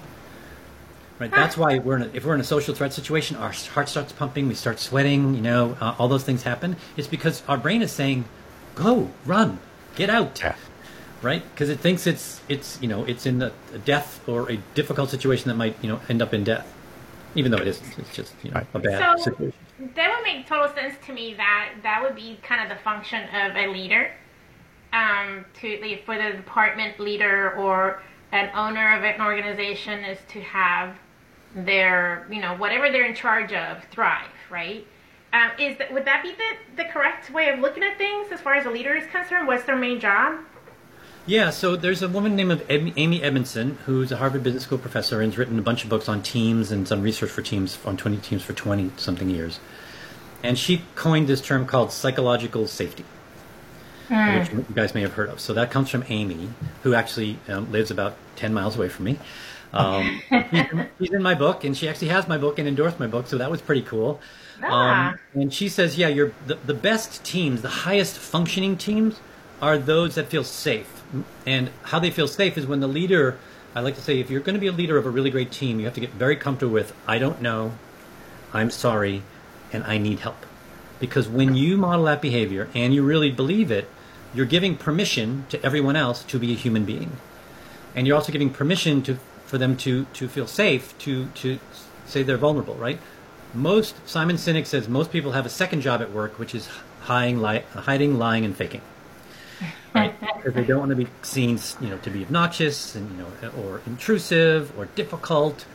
Right. 1.23 1.31
That's 1.31 1.55
why 1.55 1.79
we're 1.79 1.95
in 1.95 2.01
a, 2.01 2.09
if 2.13 2.25
we're 2.25 2.35
in 2.35 2.41
a 2.41 2.43
social 2.43 2.75
threat 2.75 2.91
situation, 2.91 3.37
our 3.37 3.51
heart 3.51 3.87
starts 3.87 4.11
pumping, 4.11 4.49
we 4.49 4.55
start 4.55 4.77
sweating, 4.79 5.33
you 5.35 5.41
know, 5.41 5.77
uh, 5.79 5.95
all 5.97 6.09
those 6.09 6.23
things 6.25 6.43
happen. 6.43 6.75
It's 6.97 7.07
because 7.07 7.43
our 7.47 7.57
brain 7.57 7.81
is 7.81 7.93
saying, 7.93 8.25
"Go, 8.75 9.09
run, 9.25 9.59
get 9.95 10.09
out." 10.09 10.39
Yeah. 10.41 10.55
Right? 11.21 11.41
Because 11.53 11.69
it 11.69 11.79
thinks 11.79 12.05
it's 12.07 12.41
it's 12.49 12.77
you 12.81 12.89
know 12.89 13.05
it's 13.05 13.25
in 13.25 13.41
a, 13.41 13.53
a 13.73 13.77
death 13.79 14.19
or 14.27 14.51
a 14.51 14.57
difficult 14.75 15.09
situation 15.11 15.47
that 15.47 15.55
might 15.55 15.77
you 15.81 15.87
know 15.89 16.01
end 16.09 16.21
up 16.21 16.33
in 16.33 16.43
death, 16.43 16.67
even 17.35 17.51
though 17.51 17.57
it 17.59 17.67
isn't. 17.67 17.97
It's 17.99 18.13
just 18.13 18.33
you 18.43 18.51
know 18.51 18.55
Right. 18.57 18.67
a 18.73 18.79
bad 18.79 19.17
So- 19.19 19.23
situation. 19.31 19.53
That 19.95 20.13
would 20.15 20.23
make 20.25 20.45
total 20.47 20.73
sense 20.75 20.95
to 21.05 21.13
me. 21.13 21.35
That 21.35 21.69
that 21.83 22.01
would 22.03 22.15
be 22.15 22.37
kind 22.43 22.61
of 22.61 22.67
the 22.77 22.83
function 22.83 23.23
of 23.33 23.55
a 23.55 23.67
leader, 23.67 24.11
um, 24.91 25.45
to 25.61 25.79
like, 25.81 26.03
for 26.05 26.17
the 26.17 26.35
department 26.35 26.99
leader 26.99 27.53
or 27.55 28.01
an 28.33 28.49
owner 28.55 28.97
of 28.97 29.03
an 29.05 29.21
organization 29.21 30.03
is 30.03 30.17
to 30.27 30.41
have 30.41 30.97
their 31.55 32.27
you 32.31 32.41
know 32.41 32.55
whatever 32.55 32.91
they're 32.91 33.05
in 33.05 33.15
charge 33.15 33.53
of 33.53 33.83
thrive, 33.85 34.29
right? 34.49 34.85
Um, 35.31 35.51
is 35.59 35.77
that 35.77 35.93
would 35.93 36.05
that 36.05 36.23
be 36.23 36.31
the 36.31 36.83
the 36.83 36.89
correct 36.89 37.31
way 37.31 37.49
of 37.49 37.59
looking 37.59 37.83
at 37.83 37.97
things 37.97 38.31
as 38.31 38.41
far 38.41 38.55
as 38.55 38.65
a 38.65 38.69
leader 38.69 38.95
is 38.95 39.07
concerned? 39.07 39.47
What's 39.47 39.63
their 39.63 39.75
main 39.75 39.99
job? 39.99 40.39
Yeah, 41.25 41.51
so 41.51 41.77
there's 41.77 42.01
a 42.01 42.09
woman 42.09 42.35
named 42.35 42.63
Amy 42.69 43.23
Edmondson 43.23 43.77
who's 43.85 44.11
a 44.11 44.17
Harvard 44.17 44.43
Business 44.43 44.63
School 44.63 44.77
professor 44.77 45.21
and 45.21 45.31
has 45.31 45.37
written 45.37 45.57
a 45.57 45.61
bunch 45.61 45.85
of 45.85 45.89
books 45.89 46.09
on 46.09 46.21
teams 46.21 46.69
and 46.69 46.85
some 46.85 47.01
research 47.01 47.29
for 47.29 47.41
teams 47.41 47.77
on 47.85 47.95
20 47.95 48.17
teams 48.17 48.43
for 48.43 48.51
20 48.51 48.91
something 48.97 49.29
years. 49.29 49.61
And 50.43 50.59
she 50.59 50.83
coined 50.95 51.27
this 51.27 51.39
term 51.39 51.65
called 51.65 51.93
psychological 51.93 52.67
safety, 52.67 53.05
which 54.09 54.51
you 54.51 54.65
guys 54.75 54.93
may 54.93 54.99
have 54.99 55.13
heard 55.13 55.29
of. 55.29 55.39
So 55.39 55.53
that 55.53 55.71
comes 55.71 55.89
from 55.89 56.03
Amy, 56.09 56.49
who 56.81 56.93
actually 56.93 57.39
um, 57.47 57.71
lives 57.71 57.89
about 57.89 58.17
10 58.35 58.53
miles 58.53 58.75
away 58.75 58.89
from 58.89 59.05
me. 59.05 59.17
Um, 59.73 60.21
she's, 60.99 61.11
in, 61.11 61.23
my 61.23 61.33
book, 61.33 61.63
and 61.63 61.75
she 61.75 61.89
actually 61.89 62.09
has 62.09 62.27
my 62.27 62.37
book 62.37 62.59
and 62.59 62.67
endorsed 62.67 62.99
my 62.99 63.07
book, 63.07 63.27
so 63.27 63.37
that 63.39 63.49
was 63.49 63.61
pretty 63.61 63.81
cool. 63.81 64.21
Ah. 64.61 65.09
Um, 65.09 65.19
and 65.33 65.53
she 65.53 65.67
says, 65.67 65.97
yeah, 65.97 66.07
you're, 66.07 66.31
the, 66.45 66.55
the 66.55 66.73
best 66.73 67.23
teams, 67.23 67.61
the 67.61 67.69
highest 67.69 68.17
functioning 68.17 68.77
teams, 68.77 69.19
are 69.61 69.77
those 69.77 70.15
that 70.15 70.27
feel 70.27 70.43
safe. 70.43 71.03
And 71.45 71.69
how 71.83 71.99
they 71.99 72.11
feel 72.11 72.27
safe 72.27 72.57
is 72.57 72.67
when 72.67 72.79
the 72.79 72.87
leader, 72.87 73.37
I 73.73 73.81
like 73.81 73.95
to 73.95 74.01
say, 74.01 74.19
if 74.19 74.29
you're 74.29 74.41
going 74.41 74.55
to 74.55 74.59
be 74.59 74.67
a 74.67 74.71
leader 74.71 74.97
of 74.97 75.05
a 75.05 75.09
really 75.09 75.31
great 75.31 75.51
team, 75.51 75.79
you 75.79 75.85
have 75.85 75.95
to 75.95 76.01
get 76.01 76.11
very 76.11 76.35
comfortable 76.35 76.73
with, 76.73 76.93
I 77.07 77.17
don't 77.17 77.41
know, 77.41 77.73
I'm 78.53 78.69
sorry, 78.69 79.23
and 79.71 79.83
I 79.83 79.97
need 79.97 80.19
help. 80.19 80.45
Because 80.99 81.27
when 81.27 81.55
you 81.55 81.77
model 81.77 82.05
that 82.05 82.21
behavior 82.21 82.69
and 82.73 82.93
you 82.93 83.03
really 83.03 83.31
believe 83.31 83.71
it, 83.71 83.89
you're 84.33 84.45
giving 84.45 84.75
permission 84.75 85.45
to 85.49 85.63
everyone 85.63 85.95
else 85.95 86.23
to 86.23 86.39
be 86.39 86.53
a 86.53 86.55
human 86.55 86.85
being. 86.85 87.17
And 87.95 88.07
you're 88.07 88.15
also 88.15 88.31
giving 88.31 88.49
permission 88.49 89.01
to 89.03 89.17
for 89.53 89.59
them 89.59 89.77
to, 89.77 90.05
to 90.13 90.27
feel 90.27 90.47
safe 90.47 90.97
to, 90.97 91.27
to 91.35 91.59
say 92.07 92.23
they're 92.23 92.37
vulnerable, 92.37 92.73
right? 92.73 92.97
Most 93.53 93.93
Simon 94.09 94.37
Sinek 94.37 94.65
says 94.65 94.89
most 94.89 95.11
people 95.11 95.33
have 95.33 95.45
a 95.45 95.49
second 95.49 95.81
job 95.81 96.01
at 96.01 96.11
work, 96.11 96.39
which 96.39 96.55
is 96.55 96.67
hiding, 97.01 97.39
li- 97.39 97.61
hiding, 97.73 98.17
lying, 98.17 98.45
and 98.45 98.57
faking. 98.57 98.81
Right? 99.93 100.19
because 100.19 100.55
they 100.55 100.63
don't 100.63 100.79
want 100.79 100.89
to 100.89 100.95
be 100.95 101.07
seen, 101.21 101.59
you 101.79 101.89
know, 101.89 101.99
to 101.99 102.09
be 102.09 102.23
obnoxious 102.23 102.95
and 102.95 103.11
you 103.11 103.17
know, 103.17 103.51
or 103.63 103.79
intrusive 103.85 104.75
or 104.75 104.85
difficult. 104.85 105.65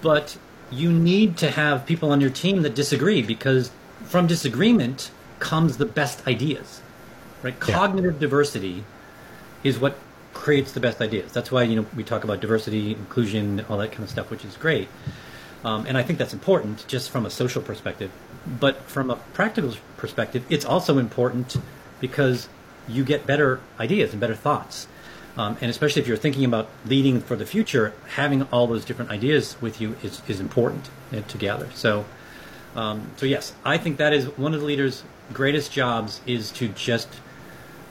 But 0.00 0.38
you 0.70 0.92
need 0.92 1.36
to 1.38 1.50
have 1.50 1.86
people 1.86 2.12
on 2.12 2.20
your 2.20 2.30
team 2.30 2.62
that 2.62 2.76
disagree 2.76 3.20
because 3.20 3.72
from 4.04 4.28
disagreement 4.28 5.10
comes 5.40 5.78
the 5.78 5.86
best 5.86 6.24
ideas. 6.28 6.82
Right? 7.42 7.58
Cognitive 7.58 8.20
diversity 8.20 8.84
is 9.64 9.76
what 9.76 9.98
creates 10.46 10.70
the 10.70 10.78
best 10.78 11.00
ideas. 11.00 11.32
That's 11.32 11.50
why 11.50 11.64
you 11.64 11.74
know 11.74 11.86
we 11.96 12.04
talk 12.04 12.22
about 12.22 12.38
diversity, 12.40 12.92
inclusion, 12.92 13.64
all 13.68 13.78
that 13.78 13.90
kind 13.90 14.04
of 14.04 14.10
stuff, 14.10 14.30
which 14.30 14.44
is 14.44 14.56
great. 14.56 14.86
Um, 15.64 15.86
and 15.86 15.98
I 15.98 16.04
think 16.04 16.20
that's 16.20 16.32
important 16.32 16.86
just 16.86 17.10
from 17.10 17.26
a 17.26 17.30
social 17.30 17.60
perspective. 17.60 18.12
But 18.60 18.76
from 18.82 19.10
a 19.10 19.16
practical 19.34 19.74
perspective, 19.96 20.44
it's 20.48 20.64
also 20.64 20.98
important 20.98 21.56
because 22.00 22.48
you 22.86 23.02
get 23.02 23.26
better 23.26 23.58
ideas 23.80 24.12
and 24.12 24.20
better 24.20 24.36
thoughts. 24.36 24.86
Um, 25.36 25.58
and 25.60 25.68
especially 25.68 26.00
if 26.02 26.06
you're 26.06 26.16
thinking 26.16 26.44
about 26.44 26.68
leading 26.86 27.20
for 27.20 27.34
the 27.34 27.44
future, 27.44 27.92
having 28.14 28.44
all 28.52 28.68
those 28.68 28.84
different 28.84 29.10
ideas 29.10 29.56
with 29.60 29.80
you 29.80 29.96
is, 30.04 30.22
is 30.28 30.38
important 30.38 30.88
uh, 31.12 31.22
to 31.22 31.38
gather. 31.38 31.68
So, 31.74 32.04
um, 32.76 33.10
so 33.16 33.26
yes, 33.26 33.52
I 33.64 33.78
think 33.78 33.96
that 33.96 34.12
is 34.12 34.26
one 34.38 34.54
of 34.54 34.60
the 34.60 34.66
leaders' 34.66 35.02
greatest 35.32 35.72
jobs 35.72 36.20
is 36.24 36.52
to 36.52 36.68
just 36.68 37.08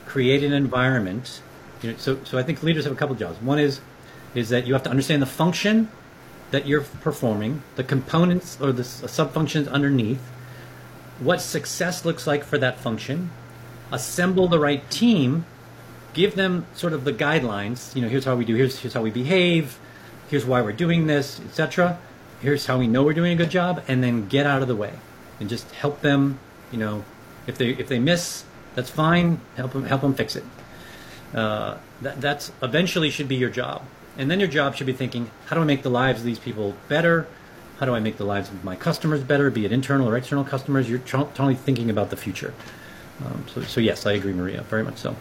create 0.06 0.42
an 0.42 0.54
environment. 0.54 1.42
You 1.82 1.92
know, 1.92 1.96
so, 1.98 2.18
so 2.24 2.38
I 2.38 2.42
think 2.42 2.62
leaders 2.62 2.84
have 2.84 2.92
a 2.92 2.96
couple 2.96 3.14
jobs. 3.14 3.40
One 3.40 3.58
is 3.58 3.80
is 4.34 4.50
that 4.50 4.66
you 4.66 4.74
have 4.74 4.82
to 4.82 4.90
understand 4.90 5.22
the 5.22 5.26
function 5.26 5.88
that 6.50 6.66
you're 6.66 6.82
performing, 6.82 7.62
the 7.76 7.84
components 7.84 8.58
or 8.60 8.72
the 8.72 8.82
uh, 8.82 9.08
subfunctions 9.08 9.70
underneath, 9.70 10.20
what 11.18 11.40
success 11.40 12.04
looks 12.04 12.26
like 12.26 12.44
for 12.44 12.58
that 12.58 12.78
function, 12.78 13.30
assemble 13.90 14.46
the 14.46 14.58
right 14.58 14.88
team, 14.90 15.46
give 16.12 16.34
them 16.34 16.66
sort 16.74 16.92
of 16.92 17.04
the 17.04 17.12
guidelines. 17.12 17.94
You 17.94 18.02
know, 18.02 18.08
here's 18.08 18.24
how 18.24 18.36
we 18.36 18.44
do. 18.44 18.54
Here's 18.54 18.78
here's 18.78 18.94
how 18.94 19.02
we 19.02 19.10
behave. 19.10 19.78
Here's 20.28 20.44
why 20.44 20.60
we're 20.60 20.72
doing 20.72 21.06
this, 21.06 21.40
etc. 21.40 21.98
Here's 22.40 22.66
how 22.66 22.78
we 22.78 22.86
know 22.86 23.02
we're 23.02 23.14
doing 23.14 23.32
a 23.32 23.36
good 23.36 23.50
job, 23.50 23.82
and 23.88 24.02
then 24.02 24.28
get 24.28 24.46
out 24.46 24.60
of 24.60 24.68
the 24.68 24.76
way 24.76 24.92
and 25.40 25.48
just 25.48 25.70
help 25.72 26.00
them. 26.00 26.38
You 26.72 26.78
know, 26.78 27.04
if 27.46 27.58
they 27.58 27.70
if 27.70 27.88
they 27.88 27.98
miss, 27.98 28.44
that's 28.74 28.90
fine. 28.90 29.40
Help 29.56 29.72
them 29.72 29.84
help 29.84 30.02
them 30.02 30.14
fix 30.14 30.36
it. 30.36 30.44
Uh, 31.34 31.76
that 32.02 32.20
that's 32.20 32.52
eventually 32.62 33.10
should 33.10 33.28
be 33.28 33.36
your 33.36 33.50
job, 33.50 33.82
and 34.16 34.30
then 34.30 34.38
your 34.38 34.48
job 34.48 34.74
should 34.76 34.86
be 34.86 34.92
thinking, 34.92 35.30
how 35.46 35.56
do 35.56 35.62
I 35.62 35.64
make 35.64 35.82
the 35.82 35.90
lives 35.90 36.20
of 36.20 36.26
these 36.26 36.38
people 36.38 36.74
better? 36.88 37.26
How 37.78 37.84
do 37.86 37.94
I 37.94 38.00
make 38.00 38.16
the 38.16 38.24
lives 38.24 38.48
of 38.48 38.64
my 38.64 38.74
customers 38.76 39.22
better, 39.22 39.50
be 39.50 39.64
it 39.66 39.72
internal 39.72 40.08
or 40.08 40.16
external 40.16 40.44
customers? 40.44 40.88
You're 40.88 41.00
totally 41.00 41.54
thinking 41.54 41.90
about 41.90 42.08
the 42.10 42.16
future. 42.16 42.54
Um, 43.24 43.44
so, 43.52 43.62
so 43.62 43.80
yes, 43.80 44.06
I 44.06 44.12
agree, 44.12 44.32
Maria, 44.32 44.62
very 44.62 44.82
much 44.82 44.96
so. 44.98 45.14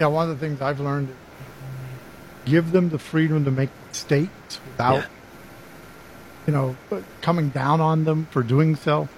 Yeah, 0.00 0.08
one 0.08 0.28
of 0.30 0.38
the 0.38 0.46
things 0.46 0.60
I've 0.60 0.80
learned 0.80 1.08
give 2.44 2.72
them 2.72 2.90
the 2.90 2.98
freedom 2.98 3.44
to 3.44 3.50
make 3.50 3.70
mistakes 3.88 4.60
without, 4.66 4.96
Yeah. 4.96 5.06
you 6.46 6.52
know, 6.52 6.76
coming 7.22 7.48
down 7.48 7.80
on 7.80 8.04
them 8.04 8.26
for 8.30 8.42
doing 8.42 8.76
so. 8.76 9.08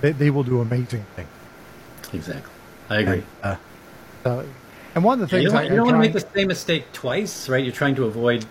They, 0.00 0.12
they 0.12 0.30
will 0.30 0.42
do 0.42 0.60
amazing 0.60 1.04
things. 1.14 1.28
Exactly, 2.12 2.52
I 2.90 3.00
agree. 3.00 3.22
So, 4.24 4.46
and 4.94 5.04
one 5.04 5.20
of 5.20 5.28
the 5.30 5.36
things 5.36 5.50
don't, 5.52 5.60
I, 5.60 5.62
you 5.64 5.76
don't 5.76 5.86
want 5.86 5.94
to 5.96 6.00
make 6.00 6.12
the 6.12 6.20
same 6.34 6.48
mistake 6.48 6.92
twice, 6.92 7.48
right? 7.48 7.62
You're 7.64 7.72
trying 7.72 7.94
to 7.96 8.04
avoid 8.04 8.44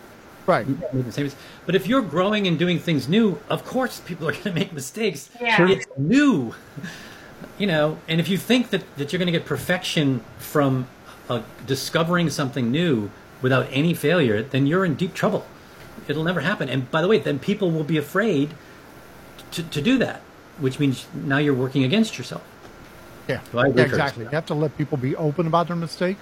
Right. 0.47 0.65
the 0.93 1.12
same 1.12 1.25
mis- 1.25 1.36
But 1.65 1.75
if 1.75 1.86
you're 1.88 2.01
growing 2.01 2.47
and 2.47 2.58
doing 2.58 2.80
things 2.80 3.08
new, 3.08 3.39
of 3.49 3.63
course 3.63 3.99
people 3.99 4.27
are 4.27 4.32
going 4.39 4.43
to 4.43 4.54
make 4.54 4.73
mistakes. 4.73 5.30
Yeah. 5.39 5.67
It's 5.69 5.86
new, 5.97 6.56
you 7.58 7.67
know. 7.67 7.97
And 8.08 8.19
if 8.19 8.27
you 8.27 8.38
think 8.38 8.71
that, 8.71 8.84
that 8.97 9.12
you're 9.13 9.19
going 9.19 9.32
to 9.32 9.38
get 9.39 9.45
perfection 9.45 10.23
from 10.39 10.88
uh, 11.30 11.41
discovering 11.67 12.30
something 12.30 12.71
new 12.71 13.12
without 13.41 13.67
any 13.71 13.93
failure, 13.93 14.41
then 14.41 14.65
you're 14.67 14.84
in 14.86 14.95
deep 14.95 15.13
trouble. 15.13 15.45
It'll 16.08 16.23
never 16.23 16.41
happen. 16.41 16.69
And 16.69 16.89
by 16.89 17.01
the 17.01 17.08
way, 17.08 17.19
then 17.19 17.38
people 17.39 17.69
will 17.71 17.84
be 17.84 17.97
afraid 17.97 18.49
to, 19.51 19.62
to 19.63 19.82
do 19.82 19.97
that, 19.99 20.21
which 20.60 20.80
means 20.80 21.06
now 21.13 21.38
you're 21.38 21.54
working 21.54 21.84
against 21.84 22.17
yourself. 22.17 22.43
Yeah. 23.32 23.39
Yeah, 23.76 23.84
exactly. 23.84 24.24
You 24.26 24.30
have 24.32 24.46
to 24.48 24.54
let 24.54 24.78
people 24.78 24.98
be 24.98 25.15
open 25.15 25.48
about 25.48 25.67
their 25.67 25.76
mistakes, 25.76 26.22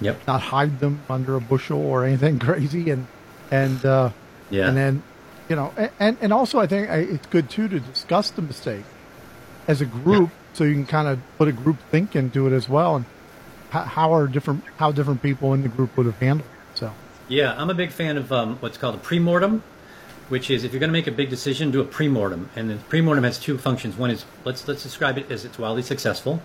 Yep. 0.00 0.26
not 0.26 0.40
hide 0.40 0.80
them 0.80 1.00
under 1.08 1.36
a 1.36 1.40
bushel 1.40 1.78
or 1.80 2.04
anything 2.04 2.38
crazy, 2.48 2.90
and 2.90 3.06
and 3.50 3.84
uh, 3.84 4.10
Yeah. 4.50 4.68
and 4.68 4.76
then 4.76 5.02
you 5.48 5.56
know, 5.56 5.72
and 6.00 6.16
and 6.20 6.32
also 6.32 6.58
I 6.58 6.66
think 6.66 6.88
it's 6.90 7.26
good 7.26 7.48
too 7.50 7.68
to 7.68 7.78
discuss 7.80 8.30
the 8.30 8.42
mistake 8.42 8.84
as 9.68 9.80
a 9.80 9.86
group, 9.86 10.30
so 10.54 10.64
you 10.64 10.74
can 10.74 10.86
kind 10.86 11.08
of 11.08 11.18
put 11.38 11.48
a 11.48 11.52
group 11.52 11.76
think 11.90 12.16
into 12.16 12.46
it 12.46 12.52
as 12.52 12.68
well, 12.68 12.96
and 12.96 13.04
how, 13.70 13.82
how 13.82 14.14
are 14.14 14.26
different 14.26 14.64
how 14.78 14.90
different 14.92 15.22
people 15.22 15.54
in 15.54 15.62
the 15.62 15.68
group 15.68 15.96
would 15.96 16.06
have 16.06 16.18
handled 16.18 16.48
it. 16.48 16.78
So 16.78 16.92
Yeah, 17.28 17.54
I'm 17.56 17.70
a 17.70 17.74
big 17.74 17.90
fan 17.92 18.16
of 18.16 18.32
um, 18.32 18.56
what's 18.60 18.78
called 18.78 18.94
a 18.96 18.98
premortem, 18.98 19.62
which 20.32 20.48
is 20.48 20.64
if 20.64 20.72
you're 20.72 20.80
going 20.80 20.88
to 20.88 20.94
make 20.94 21.06
a 21.06 21.12
big 21.12 21.28
decision, 21.28 21.70
do 21.70 21.82
a 21.82 21.84
premortem. 21.84 22.46
And 22.56 22.70
the 22.70 22.76
premortem 22.76 23.22
has 23.22 23.38
two 23.38 23.58
functions. 23.58 23.98
One 23.98 24.10
is 24.10 24.24
let's 24.46 24.66
let's 24.66 24.82
describe 24.82 25.18
it 25.18 25.30
as 25.30 25.44
it's 25.44 25.58
wildly 25.58 25.82
successful, 25.82 26.40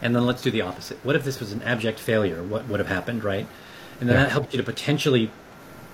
and 0.00 0.16
then 0.16 0.24
let's 0.24 0.40
do 0.40 0.50
the 0.50 0.62
opposite. 0.62 0.96
What 1.04 1.14
if 1.14 1.24
this 1.24 1.38
was 1.38 1.52
an 1.52 1.60
abject 1.60 2.00
failure? 2.00 2.42
What 2.42 2.66
would 2.68 2.80
have 2.80 2.88
happened, 2.88 3.22
right? 3.22 3.46
And 4.00 4.08
then 4.08 4.16
that 4.16 4.30
helps 4.30 4.54
you 4.54 4.56
to 4.56 4.62
potentially 4.62 5.30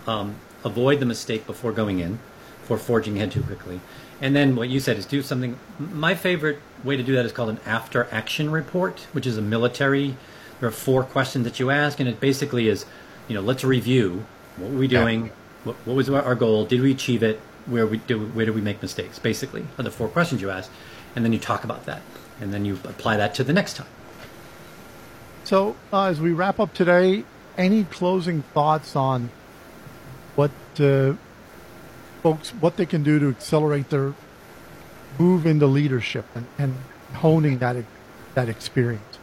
um, 0.07 0.37
avoid 0.65 1.01
the 1.01 1.07
mistake 1.07 1.45
before 1.45 1.73
going 1.73 1.99
in, 1.99 2.21
before 2.61 2.79
forging 2.79 3.17
ahead 3.17 3.33
too 3.33 3.43
quickly. 3.43 3.81
And 4.21 4.37
then 4.37 4.55
what 4.55 4.69
you 4.69 4.79
said 4.79 4.97
is 4.97 5.05
do 5.05 5.21
something. 5.21 5.59
My 5.81 6.15
favorite 6.15 6.61
way 6.85 6.97
to 6.97 7.03
do 7.03 7.17
that 7.17 7.27
is 7.27 7.33
called 7.33 7.49
an 7.49 7.59
after 7.67 8.07
action 8.13 8.53
report, 8.53 9.09
which 9.11 9.27
is 9.27 9.37
a 9.37 9.43
military. 9.43 10.17
There 10.61 10.69
are 10.69 10.73
four 10.73 11.03
questions 11.03 11.43
that 11.47 11.59
you 11.59 11.71
ask, 11.71 11.99
and 11.99 12.09
it 12.09 12.21
basically 12.21 12.69
is, 12.69 12.87
you 13.27 13.35
know, 13.35 13.41
let's 13.41 13.65
review 13.65 14.25
what 14.57 14.71
were 14.71 14.79
we 14.79 14.87
doing, 14.87 15.33
what, 15.65 15.77
what 15.85 15.95
was 15.95 16.09
our 16.09 16.35
goal, 16.35 16.65
did 16.65 16.81
we 16.81 16.91
achieve 16.91 17.23
it, 17.23 17.41
where 17.67 17.87
we 17.87 17.99
do, 17.99 18.27
where 18.27 18.47
did 18.47 18.55
we 18.55 18.61
make 18.61 18.83
mistakes, 18.83 19.19
basically, 19.19 19.67
are 19.79 19.83
the 19.83 19.91
four 19.91 20.09
questions 20.09 20.41
you 20.43 20.51
ask, 20.51 20.71
and 21.17 21.25
then 21.25 21.33
you 21.33 21.39
talk 21.39 21.65
about 21.65 21.87
that, 21.87 22.03
and 22.41 22.53
then 22.53 22.65
you 22.65 22.75
apply 22.85 23.17
that 23.17 23.35
to 23.35 23.45
the 23.45 23.53
next 23.53 23.77
time. 23.77 23.87
so 25.45 25.77
uh, 25.93 26.05
as 26.05 26.21
we 26.21 26.33
wrap 26.33 26.61
up 26.61 26.73
today, 26.75 27.25
any 27.57 27.85
closing 27.85 28.43
thoughts 28.43 28.97
on 28.97 29.31
what 30.35 30.51
uh, 30.81 31.15
folks 32.23 32.51
what 32.51 32.77
they 32.77 32.87
can 32.87 33.03
do 33.03 33.19
to 33.21 33.29
accelerate 33.29 33.91
their 33.91 34.13
move 35.19 35.47
into 35.47 35.67
leadership 35.67 36.25
and, 36.35 36.47
and 36.59 36.75
honing 37.15 37.59
that 37.59 37.77
that 38.35 38.49
experience? 38.49 39.14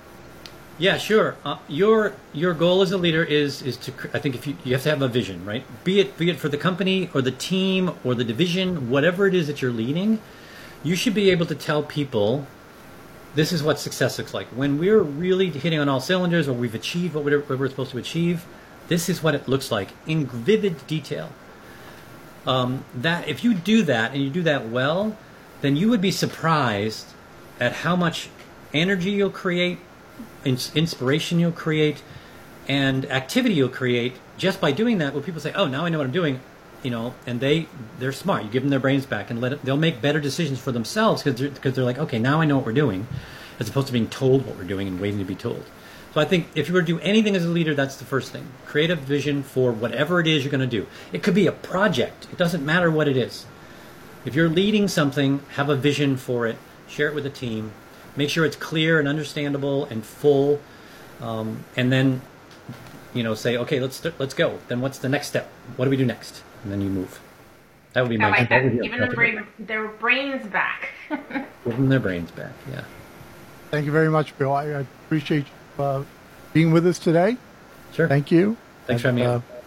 Yeah, 0.81 0.97
sure. 0.97 1.35
Uh, 1.45 1.57
your 1.67 2.13
your 2.33 2.55
goal 2.55 2.81
as 2.81 2.91
a 2.91 2.97
leader 2.97 3.23
is 3.23 3.61
is 3.61 3.77
to. 3.77 3.93
I 4.15 4.19
think 4.19 4.33
if 4.33 4.47
you 4.47 4.57
you 4.63 4.73
have 4.73 4.81
to 4.81 4.89
have 4.89 5.03
a 5.03 5.07
vision, 5.07 5.45
right? 5.45 5.63
Be 5.83 5.99
it 5.99 6.17
be 6.17 6.27
it 6.31 6.39
for 6.39 6.49
the 6.49 6.57
company 6.57 7.07
or 7.13 7.21
the 7.21 7.29
team 7.29 7.91
or 8.03 8.15
the 8.15 8.23
division, 8.23 8.89
whatever 8.89 9.27
it 9.27 9.35
is 9.35 9.45
that 9.45 9.61
you're 9.61 9.71
leading, 9.71 10.19
you 10.81 10.95
should 10.95 11.13
be 11.13 11.29
able 11.29 11.45
to 11.45 11.53
tell 11.53 11.83
people, 11.83 12.47
this 13.35 13.51
is 13.51 13.61
what 13.61 13.77
success 13.77 14.17
looks 14.17 14.33
like. 14.33 14.47
When 14.47 14.79
we're 14.79 15.03
really 15.03 15.51
hitting 15.51 15.77
on 15.77 15.87
all 15.87 15.99
cylinders, 15.99 16.47
or 16.47 16.53
we've 16.53 16.73
achieved 16.73 17.13
what 17.13 17.25
we're, 17.25 17.41
what 17.41 17.59
we're 17.59 17.69
supposed 17.69 17.91
to 17.91 17.99
achieve, 17.99 18.47
this 18.87 19.07
is 19.07 19.21
what 19.21 19.35
it 19.35 19.47
looks 19.47 19.69
like 19.71 19.89
in 20.07 20.25
vivid 20.25 20.87
detail. 20.87 21.29
Um, 22.47 22.85
that 22.95 23.27
if 23.27 23.43
you 23.43 23.53
do 23.53 23.83
that 23.83 24.13
and 24.13 24.23
you 24.23 24.31
do 24.31 24.41
that 24.41 24.69
well, 24.69 25.15
then 25.61 25.75
you 25.75 25.91
would 25.91 26.01
be 26.01 26.09
surprised 26.09 27.05
at 27.59 27.71
how 27.71 27.95
much 27.95 28.29
energy 28.73 29.11
you'll 29.11 29.29
create, 29.29 29.77
inspiration 30.45 31.39
you'll 31.39 31.51
create, 31.51 32.01
and 32.67 33.05
activity 33.11 33.55
you'll 33.55 33.69
create 33.69 34.15
just 34.37 34.61
by 34.61 34.71
doing 34.71 34.97
that. 34.99 35.13
Where 35.13 35.23
people 35.23 35.41
say, 35.41 35.53
"Oh, 35.53 35.67
now 35.67 35.85
I 35.85 35.89
know 35.89 35.97
what 35.97 36.07
I'm 36.07 36.13
doing," 36.13 36.39
you 36.83 36.91
know, 36.91 37.13
and 37.25 37.39
they 37.39 37.67
they're 37.99 38.11
smart. 38.11 38.43
You 38.43 38.49
give 38.49 38.63
them 38.63 38.69
their 38.69 38.79
brains 38.79 39.05
back 39.05 39.29
and 39.29 39.41
let 39.41 39.53
it, 39.53 39.65
they'll 39.65 39.77
make 39.77 40.01
better 40.01 40.19
decisions 40.19 40.59
for 40.59 40.71
themselves 40.71 41.23
because 41.23 41.39
they're, 41.39 41.49
because 41.49 41.75
they're 41.75 41.85
like, 41.85 41.99
"Okay, 41.99 42.19
now 42.19 42.41
I 42.41 42.45
know 42.45 42.57
what 42.57 42.65
we're 42.65 42.73
doing," 42.73 43.07
as 43.59 43.69
opposed 43.69 43.87
to 43.87 43.93
being 43.93 44.07
told 44.07 44.45
what 44.45 44.57
we're 44.57 44.63
doing 44.63 44.87
and 44.87 44.99
waiting 44.99 45.19
to 45.19 45.25
be 45.25 45.35
told. 45.35 45.63
So 46.13 46.19
I 46.19 46.25
think 46.25 46.47
if 46.55 46.67
you 46.67 46.73
were 46.73 46.81
to 46.81 46.87
do 46.87 46.99
anything 46.99 47.37
as 47.37 47.45
a 47.45 47.49
leader, 47.49 47.73
that's 47.73 47.95
the 47.95 48.03
first 48.03 48.33
thing. 48.33 48.47
Create 48.65 48.91
a 48.91 48.95
vision 48.95 49.43
for 49.43 49.71
whatever 49.71 50.19
it 50.19 50.27
is 50.27 50.43
you're 50.43 50.51
going 50.51 50.59
to 50.59 50.67
do. 50.67 50.85
It 51.13 51.23
could 51.23 51.33
be 51.33 51.47
a 51.47 51.53
project. 51.53 52.27
It 52.31 52.37
doesn't 52.37 52.65
matter 52.65 52.91
what 52.91 53.07
it 53.07 53.15
is. 53.15 53.45
If 54.25 54.35
you're 54.35 54.49
leading 54.49 54.89
something, 54.89 55.41
have 55.55 55.69
a 55.69 55.75
vision 55.75 56.17
for 56.17 56.45
it. 56.45 56.57
Share 56.87 57.07
it 57.07 57.15
with 57.15 57.23
the 57.23 57.29
team. 57.29 57.71
Make 58.15 58.29
sure 58.29 58.45
it's 58.45 58.55
clear 58.55 58.99
and 58.99 59.07
understandable 59.07 59.85
and 59.85 60.05
full. 60.05 60.59
Um, 61.21 61.63
and 61.75 61.91
then, 61.91 62.21
you 63.13 63.23
know, 63.23 63.33
say, 63.35 63.57
okay, 63.57 63.79
let's 63.79 64.03
let's 64.19 64.33
go. 64.33 64.59
Then 64.67 64.81
what's 64.81 64.97
the 64.97 65.09
next 65.09 65.27
step? 65.27 65.49
What 65.75 65.85
do 65.85 65.91
we 65.91 65.97
do 65.97 66.05
next? 66.05 66.43
And 66.63 66.71
then 66.71 66.81
you 66.81 66.89
move. 66.89 67.19
That 67.93 68.01
would 68.01 68.09
be 68.09 68.15
I 68.15 68.29
my 68.29 68.29
like 68.39 68.49
that. 68.49 68.63
would 68.63 68.71
be 68.73 68.79
a 68.79 68.83
Giving 68.83 68.99
them 69.01 69.13
brain, 69.13 69.47
their 69.59 69.87
brains 69.87 70.45
back. 70.47 70.89
Give 71.09 71.75
them 71.75 71.89
their 71.89 71.99
brains 71.99 72.31
back. 72.31 72.53
Yeah. 72.69 72.83
Thank 73.69 73.85
you 73.85 73.91
very 73.91 74.09
much, 74.09 74.37
Bill. 74.37 74.53
I, 74.53 74.63
I 74.65 74.79
appreciate 75.05 75.45
you 75.77 75.83
uh, 75.83 76.03
being 76.53 76.71
with 76.71 76.85
us 76.87 76.99
today. 76.99 77.37
Sure. 77.93 78.07
Thank 78.07 78.31
you. 78.31 78.57
Thanks 78.87 79.01
for 79.01 79.09
And, 79.09 79.19
having 79.19 79.39
me 79.39 79.45
uh, 79.45 79.59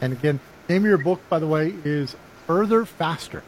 and 0.00 0.12
again, 0.12 0.40
name 0.68 0.82
of 0.82 0.88
your 0.88 0.98
book, 0.98 1.20
by 1.28 1.38
the 1.38 1.46
way, 1.46 1.74
is 1.84 2.16
Further 2.46 2.84
Faster. 2.84 3.42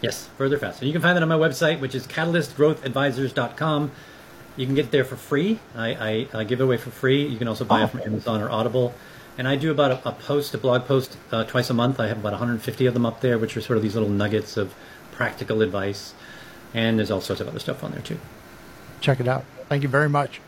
Yes, 0.00 0.28
further 0.38 0.56
fast, 0.58 0.74
faster. 0.74 0.86
You 0.86 0.92
can 0.92 1.02
find 1.02 1.16
that 1.16 1.22
on 1.22 1.28
my 1.28 1.36
website, 1.36 1.80
which 1.80 1.94
is 1.94 2.06
catalystgrowthadvisors.com. 2.06 3.90
You 4.56 4.66
can 4.66 4.74
get 4.74 4.90
there 4.90 5.04
for 5.04 5.16
free. 5.16 5.58
I, 5.74 5.88
I, 6.32 6.40
I 6.40 6.44
give 6.44 6.60
it 6.60 6.64
away 6.64 6.76
for 6.76 6.90
free. 6.90 7.26
You 7.26 7.38
can 7.38 7.48
also 7.48 7.64
buy 7.64 7.80
Oh. 7.80 7.84
it 7.84 7.90
from 7.90 8.00
Amazon 8.02 8.40
or 8.40 8.50
Audible. 8.50 8.94
And 9.36 9.48
I 9.48 9.56
do 9.56 9.72
about 9.72 9.90
a, 9.90 10.08
a 10.08 10.12
post, 10.12 10.54
a 10.54 10.58
blog 10.58 10.84
post, 10.84 11.16
uh, 11.32 11.42
twice 11.44 11.70
a 11.70 11.74
month. 11.74 11.98
I 11.98 12.06
have 12.06 12.18
about 12.18 12.32
150 12.32 12.86
of 12.86 12.94
them 12.94 13.04
up 13.04 13.20
there, 13.20 13.36
which 13.36 13.56
are 13.56 13.60
sort 13.60 13.76
of 13.76 13.82
these 13.82 13.94
little 13.94 14.08
nuggets 14.08 14.56
of 14.56 14.72
practical 15.10 15.60
advice. 15.60 16.14
And 16.72 16.98
there's 16.98 17.10
all 17.10 17.20
sorts 17.20 17.40
of 17.40 17.48
other 17.48 17.58
stuff 17.58 17.82
on 17.82 17.90
there 17.92 18.00
too. 18.02 18.18
Check 19.00 19.18
it 19.18 19.26
out. 19.26 19.44
Thank 19.68 19.82
you 19.82 19.88
very 19.88 20.08
much. 20.08 20.40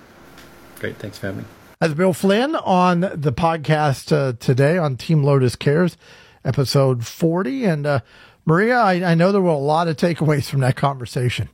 Great. 0.79 0.97
Thanks 0.99 1.19
for 1.19 1.27
having 1.27 1.43
me. 1.43 1.47
That's 1.81 1.95
Bill 1.95 2.13
Flynn 2.13 2.55
on 2.55 3.01
the 3.01 3.33
podcast 3.33 4.13
uh, 4.13 4.35
today 4.39 4.79
on 4.79 4.97
Team 4.97 5.23
Lotus 5.25 5.57
Cares, 5.57 5.97
episode 6.45 7.05
40. 7.05 7.65
And 7.65 7.87
uh, 7.87 8.01
Maria, 8.47 8.77
I, 8.79 9.13
I 9.13 9.15
know 9.17 9.33
there 9.33 9.41
were 9.41 9.51
a 9.51 9.59
lot 9.59 9.89
of 9.89 9.97
takeaways 9.97 10.49
from 10.49 10.61
that 10.61 10.77
conversation. 10.77 11.49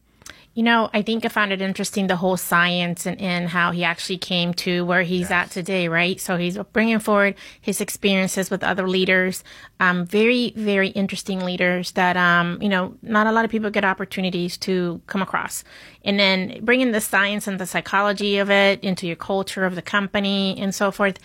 You 0.54 0.62
know, 0.62 0.90
I 0.92 1.00
think 1.00 1.24
I 1.24 1.28
found 1.28 1.50
it 1.50 1.62
interesting 1.62 2.08
the 2.08 2.16
whole 2.16 2.36
science 2.36 3.06
and, 3.06 3.18
and 3.18 3.48
how 3.48 3.70
he 3.70 3.84
actually 3.84 4.18
came 4.18 4.52
to 4.54 4.84
where 4.84 5.02
he's 5.02 5.30
at 5.30 5.50
today, 5.50 5.88
right? 5.88 6.20
So 6.20 6.36
he's 6.36 6.58
bringing 6.74 6.98
forward 6.98 7.36
his 7.58 7.80
experiences 7.80 8.50
with 8.50 8.62
other 8.62 8.86
leaders, 8.86 9.42
um, 9.80 10.04
very, 10.04 10.52
very 10.54 10.88
interesting 10.88 11.40
leaders 11.40 11.92
that, 11.92 12.18
um, 12.18 12.60
you 12.60 12.68
know, 12.68 12.94
not 13.00 13.26
a 13.26 13.32
lot 13.32 13.46
of 13.46 13.50
people 13.50 13.70
get 13.70 13.86
opportunities 13.86 14.58
to 14.58 15.00
come 15.06 15.22
across. 15.22 15.64
And 16.04 16.20
then 16.20 16.62
bringing 16.62 16.92
the 16.92 17.00
science 17.00 17.46
and 17.46 17.58
the 17.58 17.66
psychology 17.66 18.36
of 18.36 18.50
it 18.50 18.84
into 18.84 19.06
your 19.06 19.16
culture 19.16 19.64
of 19.64 19.74
the 19.74 19.80
company 19.80 20.60
and 20.60 20.74
so 20.74 20.90
forth. 20.90 21.18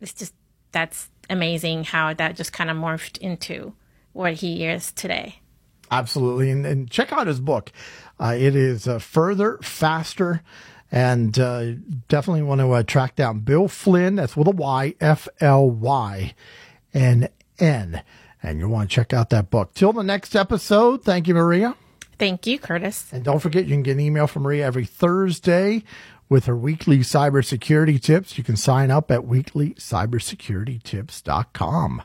It's 0.00 0.12
just, 0.12 0.34
that's 0.72 1.08
amazing 1.30 1.84
how 1.84 2.12
that 2.14 2.34
just 2.34 2.52
kind 2.52 2.70
of 2.70 2.76
morphed 2.76 3.18
into 3.18 3.72
what 4.18 4.34
he 4.34 4.66
is 4.66 4.92
today. 4.92 5.40
Absolutely. 5.90 6.50
And, 6.50 6.66
and 6.66 6.90
check 6.90 7.12
out 7.12 7.26
his 7.26 7.40
book. 7.40 7.72
Uh, 8.20 8.34
it 8.36 8.54
is 8.54 8.86
uh, 8.86 8.98
Further, 8.98 9.58
Faster, 9.62 10.42
and 10.90 11.38
uh, 11.38 11.72
definitely 12.08 12.42
want 12.42 12.60
to 12.60 12.70
uh, 12.72 12.82
track 12.82 13.16
down 13.16 13.40
Bill 13.40 13.68
Flynn. 13.68 14.16
That's 14.16 14.36
with 14.36 14.48
a 14.48 14.50
Y, 14.50 14.94
F 15.00 15.28
L 15.40 15.70
Y 15.70 16.34
N 16.92 17.28
N. 17.58 18.02
And 18.42 18.58
you'll 18.58 18.70
want 18.70 18.90
to 18.90 18.94
check 18.94 19.12
out 19.12 19.30
that 19.30 19.50
book. 19.50 19.74
Till 19.74 19.92
the 19.92 20.02
next 20.02 20.36
episode, 20.36 21.04
thank 21.04 21.26
you, 21.26 21.34
Maria. 21.34 21.74
Thank 22.18 22.46
you, 22.46 22.58
Curtis. 22.58 23.10
And 23.12 23.24
don't 23.24 23.40
forget, 23.40 23.64
you 23.64 23.74
can 23.74 23.82
get 23.82 23.92
an 23.92 24.00
email 24.00 24.26
from 24.26 24.42
Maria 24.42 24.66
every 24.66 24.84
Thursday 24.84 25.84
with 26.28 26.44
her 26.46 26.56
weekly 26.56 26.98
cybersecurity 26.98 28.02
tips. 28.02 28.36
You 28.36 28.44
can 28.44 28.56
sign 28.56 28.90
up 28.90 29.10
at 29.10 29.20
weeklycybersecuritytips.com. 29.20 32.02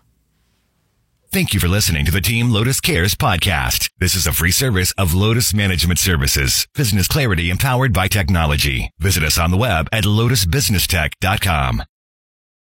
Thank 1.34 1.52
you 1.52 1.60
for 1.60 1.68
listening 1.68 2.06
to 2.06 2.12
the 2.12 2.22
Team 2.22 2.52
Lotus 2.52 2.80
Cares 2.80 3.16
podcast. 3.16 3.90
This 3.98 4.14
is 4.14 4.28
a 4.28 4.32
free 4.32 4.52
service 4.52 4.92
of 5.00 5.16
Lotus 5.16 5.52
Management 5.52 5.98
Services, 5.98 6.68
business 6.76 7.08
clarity 7.08 7.50
empowered 7.50 7.92
by 7.92 8.08
technology. 8.08 8.92
Visit 9.00 9.24
us 9.24 9.40
on 9.40 9.50
the 9.50 9.58
web 9.58 9.90
at 9.92 10.04
lotusbusinesstech.com. 10.04 11.82